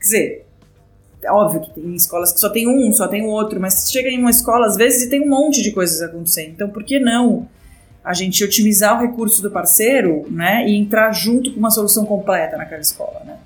Quer 0.00 0.04
dizer, 0.04 0.46
é 1.22 1.30
óbvio 1.30 1.60
que 1.60 1.70
tem 1.70 1.94
escolas 1.94 2.32
que 2.32 2.40
só 2.40 2.50
tem 2.50 2.68
um, 2.68 2.92
só 2.92 3.06
tem 3.06 3.24
o 3.24 3.28
outro, 3.28 3.60
mas 3.60 3.90
chega 3.90 4.08
em 4.08 4.18
uma 4.18 4.30
escola 4.30 4.66
às 4.66 4.76
vezes 4.76 5.02
e 5.02 5.10
tem 5.10 5.22
um 5.22 5.28
monte 5.30 5.62
de 5.62 5.70
coisas 5.70 6.02
acontecendo. 6.02 6.50
Então, 6.50 6.68
por 6.68 6.82
que 6.82 6.98
não 6.98 7.48
a 8.04 8.12
gente 8.12 8.42
otimizar 8.42 8.98
o 8.98 9.00
recurso 9.00 9.40
do 9.40 9.50
parceiro, 9.50 10.26
né, 10.28 10.66
e 10.66 10.76
entrar 10.76 11.12
junto 11.12 11.52
com 11.52 11.60
uma 11.60 11.70
solução 11.70 12.04
completa 12.04 12.56
naquela 12.56 12.80
escola, 12.80 13.22
né? 13.24 13.36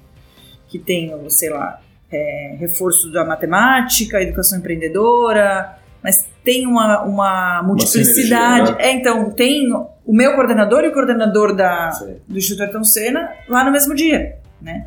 Que 0.68 0.78
tem, 0.78 1.12
sei 1.28 1.50
lá, 1.50 1.80
é, 2.10 2.56
reforço 2.58 3.12
da 3.12 3.24
matemática, 3.24 4.22
educação 4.22 4.58
empreendedora, 4.58 5.76
mas 6.02 6.24
tem 6.42 6.66
uma, 6.66 7.02
uma 7.02 7.62
multiplicidade. 7.62 8.68
sinergia, 8.68 8.74
né? 8.76 8.84
É, 8.84 8.92
então, 8.92 9.30
tem 9.30 9.70
o 10.06 10.14
meu 10.14 10.34
coordenador 10.34 10.84
e 10.84 10.88
o 10.88 10.92
coordenador 10.92 11.54
da, 11.54 11.90
Sim. 11.90 12.16
do 12.28 12.38
Instituto 12.38 12.62
Ayrton 12.62 12.84
Senna 12.84 13.28
lá 13.48 13.64
no 13.64 13.72
mesmo 13.72 13.94
dia, 13.94 14.36
né? 14.62 14.86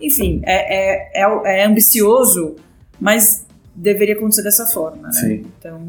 Enfim, 0.00 0.40
é, 0.44 1.20
é, 1.20 1.24
é, 1.24 1.60
é 1.60 1.64
ambicioso, 1.64 2.56
mas 3.00 3.44
deveria 3.74 4.14
acontecer 4.14 4.42
dessa 4.42 4.66
forma, 4.66 5.02
né? 5.02 5.12
Sim. 5.12 5.46
Então, 5.58 5.82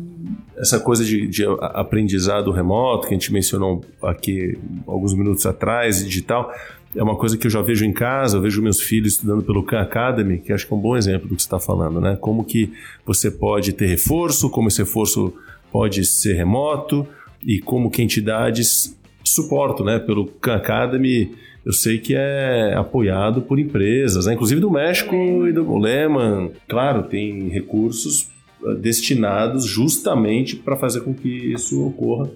essa 0.58 0.80
coisa 0.80 1.06
de, 1.06 1.28
de 1.28 1.46
aprendizado 1.62 2.52
remoto 2.52 3.08
que 3.08 3.14
a 3.14 3.18
gente 3.18 3.32
mencionou 3.32 3.84
aqui 4.02 4.58
alguns 4.88 5.14
minutos 5.14 5.46
atrás, 5.46 6.04
digital, 6.04 6.52
é 6.96 7.04
uma 7.04 7.16
coisa 7.16 7.38
que 7.38 7.46
eu 7.46 7.52
já 7.52 7.62
vejo 7.62 7.86
em 7.86 7.94
casa, 7.94 8.38
eu 8.38 8.42
vejo 8.42 8.62
meus 8.62 8.80
filhos 8.80 9.14
estudando 9.14 9.44
pelo 9.44 9.64
Khan 9.64 9.82
Academy, 9.82 10.40
que 10.40 10.54
acho 10.54 10.66
que 10.66 10.74
é 10.74 10.76
um 10.76 10.80
bom 10.80 10.96
exemplo 10.96 11.28
do 11.28 11.36
que 11.36 11.42
você 11.42 11.48
está 11.48 11.60
falando, 11.60 12.00
né? 12.00 12.18
Como 12.20 12.44
que 12.44 12.72
você 13.06 13.30
pode 13.30 13.74
ter 13.74 13.88
reforço, 13.88 14.50
como 14.50 14.68
esse 14.68 14.80
reforço 14.80 15.34
pode 15.72 16.06
ser 16.06 16.34
remoto 16.34 17.08
e 17.46 17.60
como 17.60 17.90
que 17.90 18.02
entidades 18.02 18.98
suportam, 19.24 19.86
né? 19.86 20.00
Pelo 20.00 20.26
Khan 20.26 20.56
Academy, 20.56 21.32
eu 21.66 21.72
sei 21.72 21.98
que 21.98 22.14
é 22.16 22.74
apoiado 22.76 23.42
por 23.42 23.58
empresas, 23.58 24.26
né? 24.26 24.34
inclusive 24.34 24.60
do 24.60 24.70
México 24.70 25.16
e 25.48 25.54
do 25.54 25.78
Lehman. 25.78 26.52
Claro, 26.68 27.04
tem 27.04 27.48
recursos 27.48 28.30
eh, 28.66 28.76
destinados 28.76 29.66
justamente 29.66 30.58
para 30.58 30.76
fazer 30.76 31.02
com 31.02 31.14
que 31.14 31.30
isso 31.30 31.86
ocorra. 31.88 32.30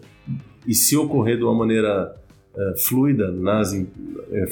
E 0.66 0.74
se 0.74 0.96
ocorrer 0.96 1.38
de 1.38 1.44
uma 1.44 1.54
maneira 1.54 2.16
eh, 2.56 2.74
fluida 2.78 3.30
nas, 3.32 3.74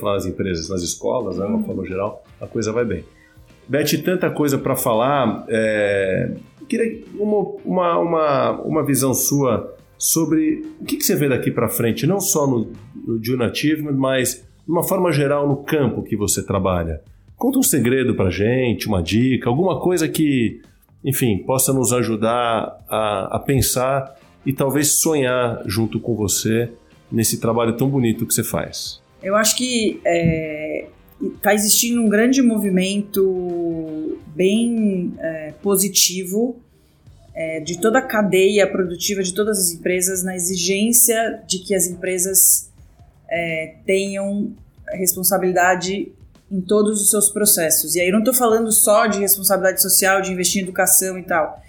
nas 0.01 0.25
empresas, 0.25 0.69
nas 0.69 0.81
escolas, 0.81 1.37
né, 1.37 1.45
de 1.45 1.53
uma 1.53 1.63
forma 1.63 1.85
geral, 1.85 2.23
a 2.41 2.45
coisa 2.45 2.71
vai 2.73 2.83
bem. 2.83 3.03
Beth, 3.67 3.97
tanta 4.03 4.29
coisa 4.29 4.57
para 4.57 4.75
falar. 4.75 5.45
é, 5.47 6.35
queria 6.67 7.03
uma, 7.17 7.97
uma, 7.97 8.51
uma 8.61 8.85
visão 8.85 9.13
sua 9.13 9.75
sobre 10.05 10.63
o 10.79 10.85
que, 10.85 10.97
que 10.97 11.03
você 11.03 11.15
vê 11.15 11.27
daqui 11.27 11.49
para 11.49 11.67
frente, 11.67 12.05
não 12.05 12.19
só 12.19 12.45
no, 12.45 12.71
no 12.95 13.43
Achievement, 13.43 13.93
mas 13.93 14.45
de 14.63 14.71
uma 14.71 14.83
forma 14.83 15.11
geral 15.11 15.47
no 15.47 15.57
campo 15.57 16.03
que 16.03 16.15
você 16.15 16.45
trabalha. 16.45 17.01
Conta 17.35 17.57
um 17.57 17.63
segredo 17.63 18.13
para 18.13 18.29
gente, 18.29 18.87
uma 18.87 19.01
dica, 19.01 19.49
alguma 19.49 19.79
coisa 19.79 20.07
que, 20.07 20.61
enfim, 21.03 21.39
possa 21.39 21.73
nos 21.73 21.91
ajudar 21.91 22.85
a, 22.87 23.35
a 23.35 23.39
pensar 23.39 24.15
e 24.45 24.53
talvez 24.53 24.99
sonhar 24.99 25.63
junto 25.65 25.99
com 25.99 26.15
você 26.15 26.69
nesse 27.11 27.39
trabalho 27.39 27.75
tão 27.75 27.89
bonito 27.89 28.27
que 28.27 28.33
você 28.33 28.43
faz. 28.43 29.01
Eu 29.23 29.35
acho 29.35 29.57
que 29.57 29.99
está 31.35 31.51
existindo 31.51 31.99
um 31.99 32.07
grande 32.07 32.43
movimento 32.43 34.19
bem 34.35 35.13
é, 35.17 35.53
positivo 35.63 36.61
é, 37.35 37.59
de 37.59 37.79
toda 37.79 37.99
a 37.99 38.01
cadeia 38.01 38.65
produtiva 38.65 39.21
de 39.21 39.33
todas 39.33 39.59
as 39.59 39.71
empresas 39.73 40.23
na 40.23 40.35
exigência 40.35 41.41
de 41.45 41.59
que 41.59 41.75
as 41.75 41.87
empresas 41.87 42.71
é, 43.29 43.75
tenham 43.85 44.53
responsabilidade 44.93 46.11
em 46.51 46.61
todos 46.61 47.01
os 47.01 47.09
seus 47.09 47.29
processos. 47.29 47.95
E 47.95 47.99
aí 47.99 48.07
eu 48.07 48.13
não 48.13 48.19
estou 48.19 48.33
falando 48.33 48.71
só 48.71 49.07
de 49.07 49.19
responsabilidade 49.19 49.81
social, 49.81 50.21
de 50.21 50.31
investir 50.31 50.61
em 50.61 50.63
educação 50.63 51.17
e 51.17 51.23
tal, 51.23 51.61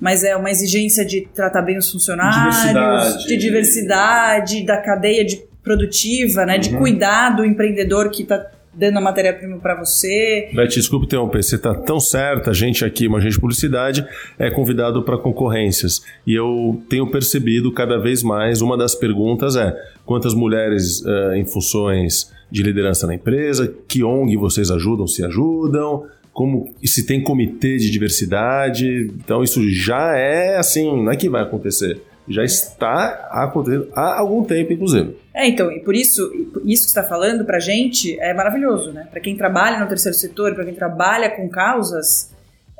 mas 0.00 0.24
é 0.24 0.36
uma 0.36 0.50
exigência 0.50 1.04
de 1.04 1.22
tratar 1.34 1.62
bem 1.62 1.78
os 1.78 1.90
funcionários, 1.90 2.56
Diversidade. 2.62 3.26
de 3.28 3.36
diversidade, 3.36 4.66
da 4.66 4.76
cadeia 4.82 5.24
de 5.24 5.36
produtiva, 5.62 6.44
né, 6.44 6.58
de 6.58 6.70
Uhum. 6.70 6.78
cuidar 6.78 7.30
do 7.30 7.44
empreendedor 7.44 8.10
que 8.10 8.22
está 8.22 8.50
dando 8.76 8.98
a 8.98 9.00
matéria-prima 9.00 9.58
para 9.58 9.74
você. 9.74 10.50
Beth, 10.52 10.68
desculpa 10.68 11.06
interromper, 11.06 11.42
você 11.42 11.56
está 11.56 11.74
tão 11.74 12.00
certa, 12.00 12.50
a 12.50 12.54
gente 12.54 12.84
aqui, 12.84 13.06
uma 13.06 13.18
agente 13.18 13.34
de 13.34 13.40
publicidade, 13.40 14.06
é 14.38 14.50
convidado 14.50 15.02
para 15.02 15.18
concorrências. 15.18 16.02
E 16.26 16.34
eu 16.34 16.82
tenho 16.88 17.10
percebido 17.10 17.72
cada 17.72 17.98
vez 17.98 18.22
mais, 18.22 18.60
uma 18.60 18.76
das 18.76 18.94
perguntas 18.94 19.56
é 19.56 19.74
quantas 20.04 20.34
mulheres 20.34 21.04
eh, 21.06 21.38
em 21.38 21.44
funções 21.44 22.32
de 22.50 22.62
liderança 22.62 23.06
na 23.06 23.14
empresa, 23.14 23.72
que 23.88 24.04
ONG 24.04 24.36
vocês 24.36 24.70
ajudam, 24.70 25.06
se 25.06 25.24
ajudam, 25.24 26.04
como 26.32 26.74
se 26.84 27.06
tem 27.06 27.22
comitê 27.22 27.76
de 27.78 27.90
diversidade. 27.90 29.10
Então 29.24 29.42
isso 29.42 29.62
já 29.70 30.16
é 30.16 30.56
assim, 30.56 31.02
não 31.02 31.12
é 31.12 31.16
que 31.16 31.28
vai 31.28 31.42
acontecer, 31.42 32.00
já 32.26 32.42
está 32.42 33.28
acontecendo 33.30 33.88
há 33.94 34.18
algum 34.18 34.44
tempo, 34.44 34.72
inclusive. 34.72 35.16
É, 35.32 35.46
então, 35.46 35.70
e 35.70 35.80
por 35.80 35.94
isso, 35.94 36.22
isso 36.64 36.84
que 36.84 36.88
está 36.88 37.02
falando 37.02 37.44
pra 37.44 37.58
gente 37.58 38.18
é 38.20 38.32
maravilhoso, 38.32 38.92
né? 38.92 39.06
Para 39.10 39.20
quem 39.20 39.36
trabalha 39.36 39.78
no 39.78 39.86
terceiro 39.86 40.16
setor, 40.16 40.54
para 40.54 40.64
quem 40.64 40.74
trabalha 40.74 41.30
com 41.30 41.48
causas, 41.48 42.30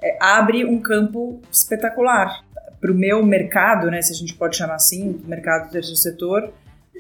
é, 0.03 0.17
abre 0.21 0.65
um 0.65 0.81
campo 0.81 1.41
espetacular. 1.51 2.45
Para 2.81 2.93
o 2.93 2.95
meu 2.95 3.25
mercado, 3.25 3.91
né, 3.91 4.03
se 4.03 4.13
a 4.13 4.15
gente 4.15 4.35
pode 4.35 4.57
chamar 4.57 4.75
assim, 4.75 5.21
mercado 5.27 5.69
do 5.69 5.73
terceiro 5.73 5.97
setor, 5.97 6.53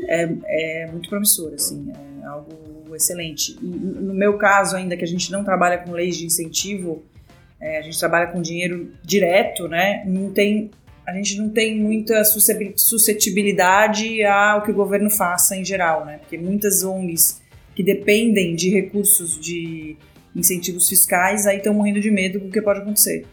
é, 0.07 0.29
é 0.47 0.89
muito 0.91 1.09
promissor, 1.09 1.53
assim, 1.55 1.93
é 2.23 2.27
algo 2.27 2.95
excelente. 2.95 3.57
E 3.61 3.67
no 3.67 4.15
meu 4.15 4.39
caso, 4.39 4.77
ainda 4.77 4.97
que 4.97 5.05
a 5.05 5.07
gente 5.07 5.31
não 5.31 5.45
trabalha 5.45 5.79
com 5.79 5.93
leis 5.93 6.17
de 6.17 6.25
incentivo, 6.25 7.03
é, 7.61 7.79
a 7.79 7.83
gente 7.83 7.99
trabalha 7.99 8.29
com 8.29 8.41
dinheiro 8.41 8.93
direto, 9.03 9.69
né? 9.69 10.03
Não 10.07 10.31
tem 10.31 10.71
a 11.07 11.13
gente 11.13 11.37
não 11.37 11.51
tem 11.51 11.79
muita 11.79 12.25
suscetibilidade 12.25 14.25
ao 14.25 14.63
que 14.63 14.71
o 14.71 14.75
governo 14.75 15.11
faça 15.11 15.57
em 15.57 15.65
geral, 15.65 16.05
né? 16.05 16.19
Porque 16.19 16.39
muitas 16.39 16.83
ONGs 16.83 17.43
que 17.75 17.83
dependem 17.83 18.55
de 18.55 18.71
recursos 18.71 19.39
de 19.39 19.97
incentivos 20.35 20.89
fiscais 20.89 21.47
aí 21.47 21.59
estão 21.59 21.75
morrendo 21.75 22.01
de 22.01 22.11
medo 22.11 22.41
com 22.41 22.49
o 22.49 22.51
que 22.51 22.63
pode 22.63 22.81
acontecer. 22.81 23.27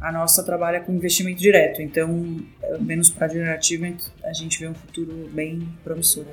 A 0.00 0.10
nossa 0.10 0.42
trabalha 0.42 0.80
com 0.80 0.92
investimento 0.92 1.38
direto, 1.38 1.82
então, 1.82 2.38
eh, 2.62 2.78
menos 2.80 3.10
para 3.10 3.28
Junior 3.28 3.50
Achievement, 3.50 3.98
a 4.24 4.32
gente 4.32 4.58
vê 4.58 4.66
um 4.66 4.74
futuro 4.74 5.28
bem 5.30 5.68
promissor. 5.84 6.24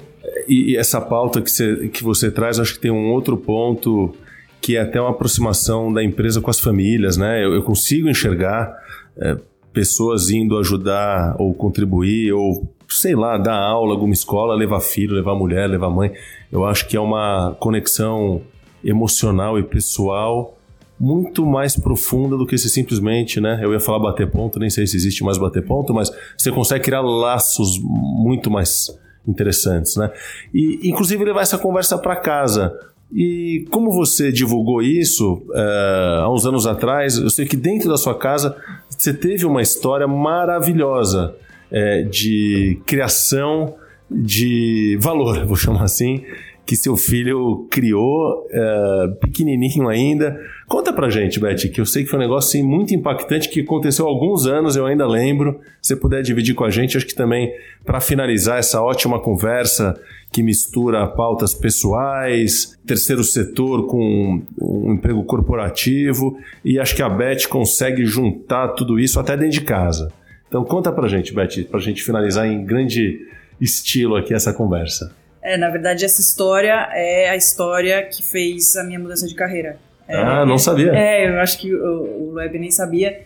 E 0.48 0.78
essa 0.78 1.02
pauta 1.02 1.42
que 1.42 1.52
você, 1.52 1.90
que 1.90 2.02
você 2.02 2.32
traz, 2.32 2.60
acho 2.60 2.76
que 2.76 2.80
tem 2.80 2.92
um 2.92 3.12
outro 3.12 3.36
ponto 3.36 4.16
que 4.62 4.78
é 4.78 4.82
até 4.82 5.02
uma 5.02 5.12
aproximação 5.12 5.92
da 5.92 6.02
empresa 6.02 6.40
com 6.40 6.50
as 6.50 6.62
famílias, 6.62 7.18
né? 7.18 7.44
Eu, 7.44 7.54
eu 7.54 7.64
consigo 7.64 8.10
enxergar 8.10 8.74
é, 9.18 9.38
pessoas 9.78 10.32
indo 10.32 10.58
ajudar 10.58 11.36
ou 11.38 11.54
contribuir 11.54 12.34
ou 12.34 12.68
sei 12.90 13.16
lá, 13.16 13.38
dar 13.38 13.62
aula, 13.62 13.94
alguma 13.94 14.12
escola, 14.12 14.56
levar 14.56 14.80
filho, 14.80 15.14
levar 15.14 15.36
mulher, 15.36 15.70
levar 15.70 15.92
mãe. 15.92 16.12
Eu 16.52 16.66
acho 16.66 16.88
que 16.88 16.98
é 16.98 17.00
uma 17.00 17.56
conexão 17.60 18.42
emocional 18.84 19.60
e 19.60 19.64
pessoal 19.64 20.58
muito 21.00 21.46
mais 21.46 21.76
profunda 21.76 22.36
do 22.36 22.48
que 22.48 22.58
se 22.58 22.72
simplesmente, 22.72 23.40
né? 23.40 23.60
Eu 23.62 23.72
ia 23.72 23.80
falar 23.80 24.00
bater 24.00 24.32
ponto, 24.32 24.58
nem 24.58 24.68
sei 24.68 24.88
se 24.88 24.98
existe 24.98 25.24
mais 25.24 25.38
bater 25.38 25.64
ponto, 25.64 25.94
mas 25.94 26.12
você 26.36 26.52
consegue 26.52 26.86
criar 26.86 27.02
laços 27.02 27.80
muito 27.84 28.50
mais 28.50 28.88
interessantes, 29.28 29.96
né? 29.96 30.10
E 30.52 30.90
inclusive 30.90 31.24
levar 31.24 31.42
essa 31.42 31.60
conversa 31.60 32.00
para 32.00 32.16
casa. 32.16 32.74
E 33.14 33.66
como 33.70 33.92
você 33.92 34.32
divulgou 34.32 34.82
isso 34.82 35.46
eh, 35.54 36.20
há 36.24 36.30
uns 36.30 36.46
anos 36.48 36.66
atrás, 36.66 37.18
eu 37.18 37.30
sei 37.30 37.46
que 37.46 37.56
dentro 37.56 37.88
da 37.88 37.98
sua 37.98 38.16
casa 38.16 38.58
você 38.98 39.14
teve 39.14 39.46
uma 39.46 39.62
história 39.62 40.08
maravilhosa 40.08 41.36
eh, 41.72 42.02
de 42.04 42.82
criação 42.86 43.76
de 44.10 44.98
valor, 45.00 45.44
vou 45.46 45.56
chamar 45.56 45.84
assim, 45.84 46.24
que 46.66 46.76
seu 46.76 46.98
filho 46.98 47.68
criou, 47.70 48.48
eh, 48.50 49.08
pequenininho 49.22 49.88
ainda. 49.88 50.40
Conta 50.68 50.92
pra 50.92 51.10
gente, 51.10 51.40
Beth, 51.40 51.70
que 51.74 51.80
eu 51.80 51.86
sei 51.86 52.04
que 52.04 52.10
foi 52.10 52.20
um 52.20 52.22
negócio 52.22 52.50
assim, 52.50 52.62
muito 52.62 52.94
impactante 52.94 53.48
que 53.48 53.62
aconteceu 53.62 54.06
há 54.06 54.10
alguns 54.10 54.46
anos, 54.46 54.76
eu 54.76 54.86
ainda 54.86 55.08
lembro. 55.08 55.62
Se 55.82 55.94
você 55.94 55.96
puder 55.96 56.22
dividir 56.22 56.56
com 56.56 56.66
a 56.66 56.70
gente, 56.70 56.98
acho 56.98 57.06
que 57.06 57.16
também 57.16 57.54
para 57.86 58.02
finalizar 58.02 58.60
essa 58.60 58.82
ótima 58.82 59.18
conversa 59.18 59.98
que 60.30 60.44
mistura 60.44 61.08
pautas 61.08 61.54
pessoais, 61.54 62.78
terceiro 62.86 63.24
setor 63.24 63.88
com 63.88 64.42
um 64.62 64.92
emprego 64.92 65.24
corporativo, 65.24 66.38
e 66.66 66.78
acho 66.78 66.98
que 66.98 67.02
a 67.02 67.08
Beth 67.08 67.48
consegue 67.50 68.06
juntar 68.06 68.68
tudo 68.70 69.00
isso 69.00 69.22
até 69.22 69.38
dentro 69.38 69.54
de 69.54 69.62
casa. 69.62 70.12
Então 70.50 70.66
conta 70.66 70.92
pra 70.92 71.08
gente, 71.08 71.34
Beth, 71.34 71.64
pra 71.72 71.80
gente 71.80 72.04
finalizar 72.04 72.46
em 72.46 72.66
grande 72.66 73.26
estilo 73.60 74.18
aqui 74.18 74.34
essa 74.34 74.54
conversa. 74.54 75.16
É, 75.42 75.56
na 75.56 75.70
verdade, 75.70 76.04
essa 76.04 76.20
história 76.20 76.90
é 76.92 77.30
a 77.30 77.38
história 77.38 78.04
que 78.04 78.22
fez 78.22 78.76
a 78.76 78.84
minha 78.84 79.00
mudança 79.00 79.26
de 79.26 79.34
carreira. 79.34 79.80
É, 80.08 80.18
ah, 80.18 80.46
não 80.46 80.58
sabia. 80.58 80.92
É, 80.96 81.30
eu 81.30 81.40
acho 81.40 81.60
que 81.60 81.74
o, 81.74 82.34
o 82.34 82.36
nem 82.54 82.72
sabia. 82.72 83.22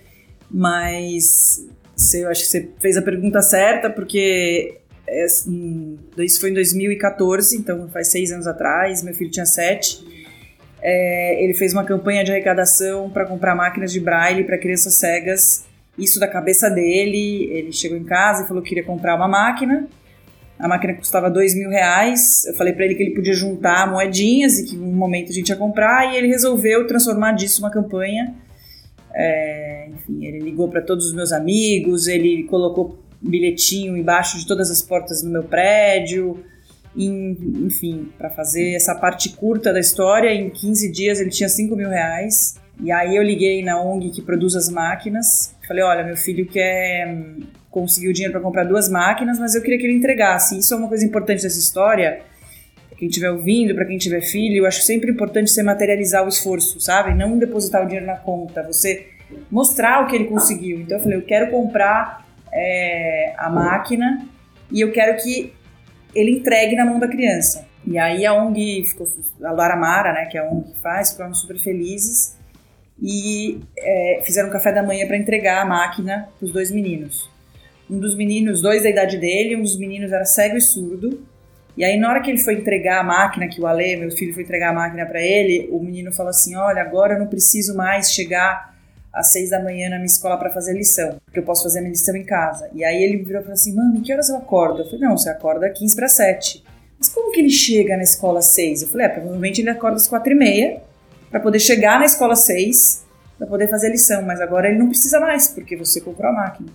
Mas 0.50 1.65
você, 1.96 2.24
eu 2.24 2.30
acho 2.30 2.41
que 2.44 2.50
você 2.50 2.70
fez 2.80 2.98
a 2.98 3.02
pergunta 3.02 3.41
certa, 3.41 3.89
porque 3.89 4.80
é, 5.08 5.26
isso 5.26 6.39
foi 6.39 6.50
em 6.50 6.54
2014, 6.54 7.58
então 7.58 7.88
faz 7.89 8.08
seis 8.08 8.32
anos 8.32 8.48
atrás, 8.48 9.04
meu 9.04 9.13
filho 9.13 9.30
tinha 9.30 9.46
sete. 9.46 10.04
É, 10.82 11.44
ele 11.44 11.54
fez 11.54 11.74
uma 11.74 11.84
campanha 11.84 12.24
de 12.24 12.32
arrecadação 12.32 13.10
para 13.10 13.26
comprar 13.26 13.56
máquinas 13.56 13.91
de 13.91 14.00
braille 14.00 14.44
para 14.44 14.58
crianças 14.58 14.96
cegas. 14.96 15.65
Isso 15.98 16.20
da 16.20 16.28
cabeça 16.28 16.70
dele. 16.70 17.50
Ele 17.52 17.72
chegou 17.72 17.98
em 17.98 18.04
casa 18.04 18.44
e 18.44 18.48
falou 18.48 18.63
que 18.63 18.70
queria 18.70 18.84
comprar 18.84 19.15
uma 19.15 19.28
máquina. 19.28 19.88
A 20.62 20.67
máquina 20.67 20.93
custava 20.93 21.30
dois 21.30 21.56
mil 21.56 21.69
reais. 21.69 22.45
Eu 22.45 22.54
falei 22.56 22.74
para 22.74 22.86
ele 22.86 22.95
que 22.95 23.04
ele 23.04 23.15
podia 23.15 23.34
juntar 23.34 23.89
moedinhas 23.89 24.60
e 24.60 24.65
que 24.65 24.78
um 24.78 24.93
momento 24.93 25.30
a 25.30 25.34
gente 25.34 25.50
ia 25.50 25.56
comprar. 25.56 26.13
E 26.13 26.17
ele 26.17 26.28
resolveu 26.28 26.86
transformar 26.88 27.34
disso 27.34 27.62
uma 27.62 27.71
campanha. 27.71 28.34
É, 29.13 29.89
enfim, 29.89 30.26
ele 30.26 30.39
ligou 30.39 30.69
para 30.69 30.82
todos 30.82 31.08
os 31.08 31.13
meus 31.13 31.32
amigos. 31.32 32.08
Ele 32.08 32.43
colocou 32.43 33.00
bilhetinho 33.21 33.97
embaixo 33.97 34.38
de 34.38 34.47
todas 34.47 34.69
as 34.69 34.82
portas 34.82 35.24
no 35.24 35.32
meu 35.32 35.43
prédio 35.43 36.43
enfim, 36.95 38.12
para 38.17 38.30
fazer 38.30 38.74
essa 38.74 38.93
parte 38.95 39.30
curta 39.30 39.71
da 39.71 39.80
história, 39.80 40.34
em 40.34 40.50
15 40.50 40.91
dias 40.91 41.19
ele 41.19 41.30
tinha 41.30 41.47
5 41.47 41.76
mil 41.76 41.89
reais. 41.89 42.60
E 42.84 42.91
aí 42.91 43.15
eu 43.15 43.24
liguei 43.24 43.63
na 43.63 43.82
ONG 43.82 44.10
que 44.10 44.21
produz 44.21 44.56
as 44.56 44.69
máquinas. 44.69 45.56
Falei, 45.67 45.84
olha, 45.84 46.04
meu 46.04 46.17
filho 46.17 46.45
quer 46.47 47.15
conseguir 47.72 48.10
o 48.10 48.14
dinheiro 48.14 48.34
para 48.34 48.42
comprar 48.42 48.66
duas 48.66 48.90
máquinas, 48.90 49.40
mas 49.40 49.56
eu 49.56 49.62
queria 49.62 49.80
que 49.80 49.86
ele 49.86 49.96
entregasse. 49.96 50.60
Isso 50.60 50.74
é 50.74 50.78
uma 50.78 50.90
coisa 50.90 51.06
importante 51.06 51.42
dessa 51.42 51.58
história. 51.58 52.22
Pra 52.90 52.98
quem 52.98 53.08
estiver 53.08 53.32
ouvindo, 53.32 53.74
para 53.74 53.86
quem 53.86 53.98
tiver 53.98 54.22
filho, 54.22 54.58
eu 54.58 54.66
acho 54.68 54.82
sempre 54.82 55.10
importante 55.10 55.50
você 55.50 55.64
materializar 55.64 56.24
o 56.24 56.28
esforço, 56.28 56.80
sabe? 56.82 57.16
Não 57.16 57.40
depositar 57.40 57.82
o 57.84 57.86
dinheiro 57.86 58.06
na 58.06 58.18
conta, 58.18 58.62
você 58.62 59.08
mostrar 59.50 60.04
o 60.04 60.08
que 60.08 60.16
ele 60.16 60.26
conseguiu. 60.26 60.82
Então 60.82 60.98
eu 60.98 61.02
falei, 61.02 61.18
eu 61.18 61.24
quero 61.24 61.50
comprar 61.50 62.28
é, 62.52 63.34
a 63.38 63.50
máquina 63.50 64.28
e 64.70 64.82
eu 64.82 64.92
quero 64.92 65.22
que 65.24 65.54
ele 66.14 66.32
entregue 66.32 66.76
na 66.76 66.84
mão 66.84 67.00
da 67.00 67.08
criança. 67.08 67.66
E 67.88 67.98
aí 67.98 68.26
a 68.26 68.34
ONG 68.34 68.84
ficou, 68.86 69.08
a 69.44 69.52
Lara 69.52 69.78
Mara, 69.78 70.12
né, 70.12 70.26
que 70.26 70.38
é 70.38 70.42
a 70.42 70.44
ONG 70.44 70.74
que 70.74 70.80
faz, 70.82 71.12
ficaram 71.12 71.34
super 71.34 71.58
felizes 71.58 72.38
e 73.02 73.62
é, 73.78 74.22
fizeram 74.24 74.50
um 74.50 74.52
café 74.52 74.74
da 74.74 74.84
manhã 74.84 75.08
para 75.08 75.18
entregar 75.18 75.62
a 75.62 75.66
máquina 75.66 76.30
para 76.38 76.46
os 76.46 76.52
dois 76.52 76.70
meninos. 76.70 77.31
Um 77.92 78.00
dos 78.00 78.16
meninos, 78.16 78.62
dois 78.62 78.84
da 78.84 78.90
idade 78.90 79.18
dele, 79.18 79.56
um 79.56 79.62
dos 79.62 79.78
meninos 79.78 80.12
era 80.12 80.24
cego 80.24 80.56
e 80.56 80.62
surdo. 80.62 81.22
E 81.76 81.84
aí 81.84 81.98
na 82.00 82.10
hora 82.10 82.22
que 82.22 82.32
ele 82.32 82.38
foi 82.38 82.56
entregar 82.56 83.02
a 83.02 83.04
máquina, 83.04 83.48
que 83.48 83.60
o 83.60 83.68
Ale, 83.68 83.98
meu 83.98 84.12
filho, 84.12 84.34
foi 84.34 84.44
entregar 84.44 84.70
a 84.70 84.74
máquina 84.74 85.06
para 85.06 85.22
ele, 85.22 85.68
o 85.72 85.80
menino 85.80 86.12
falou 86.12 86.30
assim: 86.30 86.56
"Olha, 86.56 86.82
agora 86.82 87.16
eu 87.16 87.20
não 87.20 87.28
preciso 87.28 87.76
mais 87.76 88.12
chegar 88.12 88.72
às 89.14 89.32
seis 89.32 89.50
da 89.50 89.62
manhã 89.62 89.90
na 89.90 89.98
minha 89.98 90.06
escola 90.06 90.38
para 90.38 90.50
fazer 90.50 90.74
lição, 90.74 91.18
porque 91.26 91.40
eu 91.40 91.44
posso 91.44 91.64
fazer 91.64 91.80
a 91.80 91.82
minha 91.82 91.92
lição 91.92 92.16
em 92.16 92.24
casa. 92.24 92.70
E 92.74 92.84
aí 92.84 93.04
ele 93.04 93.18
virou 93.18 93.42
e 93.42 93.44
falou 93.44 93.54
assim: 93.54 93.76
Mami, 93.76 94.02
que 94.02 94.14
horas 94.14 94.30
eu 94.30 94.38
acordo? 94.38 94.82
Eu 94.82 94.86
falei: 94.86 95.02
Não, 95.02 95.18
você 95.18 95.30
acorda 95.30 95.70
15 95.70 95.96
para 95.96 96.08
7. 96.08 96.64
Mas 96.98 97.10
como 97.10 97.32
que 97.32 97.40
ele 97.40 97.50
chega 97.50 97.98
na 97.98 98.04
escola 98.04 98.40
às 98.40 98.48
6? 98.48 98.84
Eu 98.84 98.88
falei: 98.88 99.08
É, 99.08 99.10
provavelmente 99.10 99.62
ele 99.62 99.70
acorda 99.70 99.98
às 99.98 100.08
4 100.08 100.32
e 100.32 100.36
meia 100.36 100.82
para 101.30 101.40
poder 101.40 101.60
chegar 101.60 102.00
na 102.00 102.06
escola 102.06 102.34
às 102.34 102.46
6 102.46 103.06
para 103.38 103.48
poder 103.48 103.68
fazer 103.68 103.88
a 103.88 103.90
lição, 103.90 104.22
mas 104.22 104.40
agora 104.40 104.70
ele 104.70 104.78
não 104.78 104.88
precisa 104.88 105.20
mais, 105.20 105.48
porque 105.48 105.76
você 105.76 106.00
comprou 106.00 106.30
a 106.30 106.34
máquina. 106.34 106.70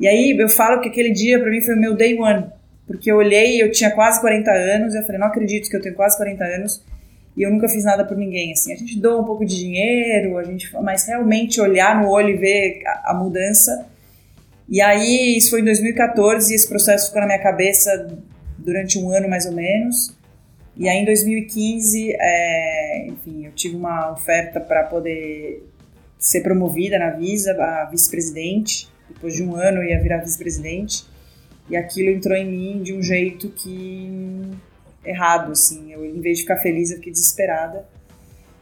E 0.00 0.08
aí 0.08 0.34
eu 0.36 0.48
falo 0.48 0.80
que 0.80 0.88
aquele 0.88 1.12
dia 1.12 1.38
para 1.38 1.50
mim 1.50 1.60
foi 1.60 1.74
o 1.74 1.80
meu 1.80 1.94
day 1.94 2.18
one, 2.18 2.46
porque 2.86 3.12
eu 3.12 3.16
olhei, 3.16 3.62
eu 3.62 3.70
tinha 3.70 3.90
quase 3.90 4.20
40 4.20 4.50
anos, 4.50 4.94
eu 4.94 5.02
falei, 5.02 5.20
não 5.20 5.26
acredito 5.26 5.68
que 5.68 5.76
eu 5.76 5.82
tenho 5.82 5.94
quase 5.94 6.16
40 6.16 6.42
anos, 6.42 6.82
e 7.36 7.42
eu 7.42 7.50
nunca 7.50 7.68
fiz 7.68 7.84
nada 7.84 8.04
por 8.04 8.16
ninguém, 8.16 8.52
assim. 8.52 8.72
A 8.72 8.76
gente 8.76 8.98
doa 8.98 9.20
um 9.20 9.24
pouco 9.24 9.44
de 9.44 9.56
dinheiro, 9.56 10.36
a 10.38 10.44
gente, 10.44 10.70
mas 10.82 11.06
realmente 11.06 11.60
olhar 11.60 12.00
no 12.00 12.08
olho 12.08 12.30
e 12.30 12.36
ver 12.36 12.82
a, 12.86 13.12
a 13.12 13.14
mudança. 13.14 13.86
E 14.68 14.80
aí, 14.80 15.36
isso 15.36 15.50
foi 15.50 15.60
em 15.60 15.64
2014 15.64 16.52
e 16.52 16.56
esse 16.56 16.68
processo 16.68 17.06
ficou 17.06 17.20
na 17.20 17.26
minha 17.26 17.38
cabeça 17.38 18.08
durante 18.58 18.98
um 18.98 19.10
ano 19.10 19.28
mais 19.28 19.46
ou 19.46 19.52
menos. 19.52 20.16
E 20.76 20.88
aí, 20.88 20.98
em 20.98 21.04
2015, 21.04 22.16
é, 22.18 23.06
enfim, 23.06 23.46
eu 23.46 23.52
tive 23.52 23.76
uma 23.76 24.12
oferta 24.12 24.60
para 24.60 24.84
poder 24.84 25.66
ser 26.18 26.42
promovida 26.42 26.98
na 26.98 27.10
Visa, 27.10 27.52
a 27.52 27.84
vice-presidente. 27.84 28.89
Depois 29.14 29.34
de 29.34 29.42
um 29.42 29.54
ano, 29.56 29.82
ia 29.82 30.00
virar 30.00 30.18
vice-presidente. 30.18 31.04
E 31.68 31.76
aquilo 31.76 32.10
entrou 32.10 32.36
em 32.36 32.46
mim 32.46 32.82
de 32.82 32.92
um 32.92 33.02
jeito 33.02 33.48
que 33.50 34.50
errado, 35.04 35.52
assim. 35.52 35.92
Eu, 35.92 36.04
em 36.04 36.20
vez 36.20 36.38
de 36.38 36.42
ficar 36.42 36.56
feliz, 36.56 36.90
eu 36.90 36.96
fiquei 36.96 37.12
desesperada. 37.12 37.84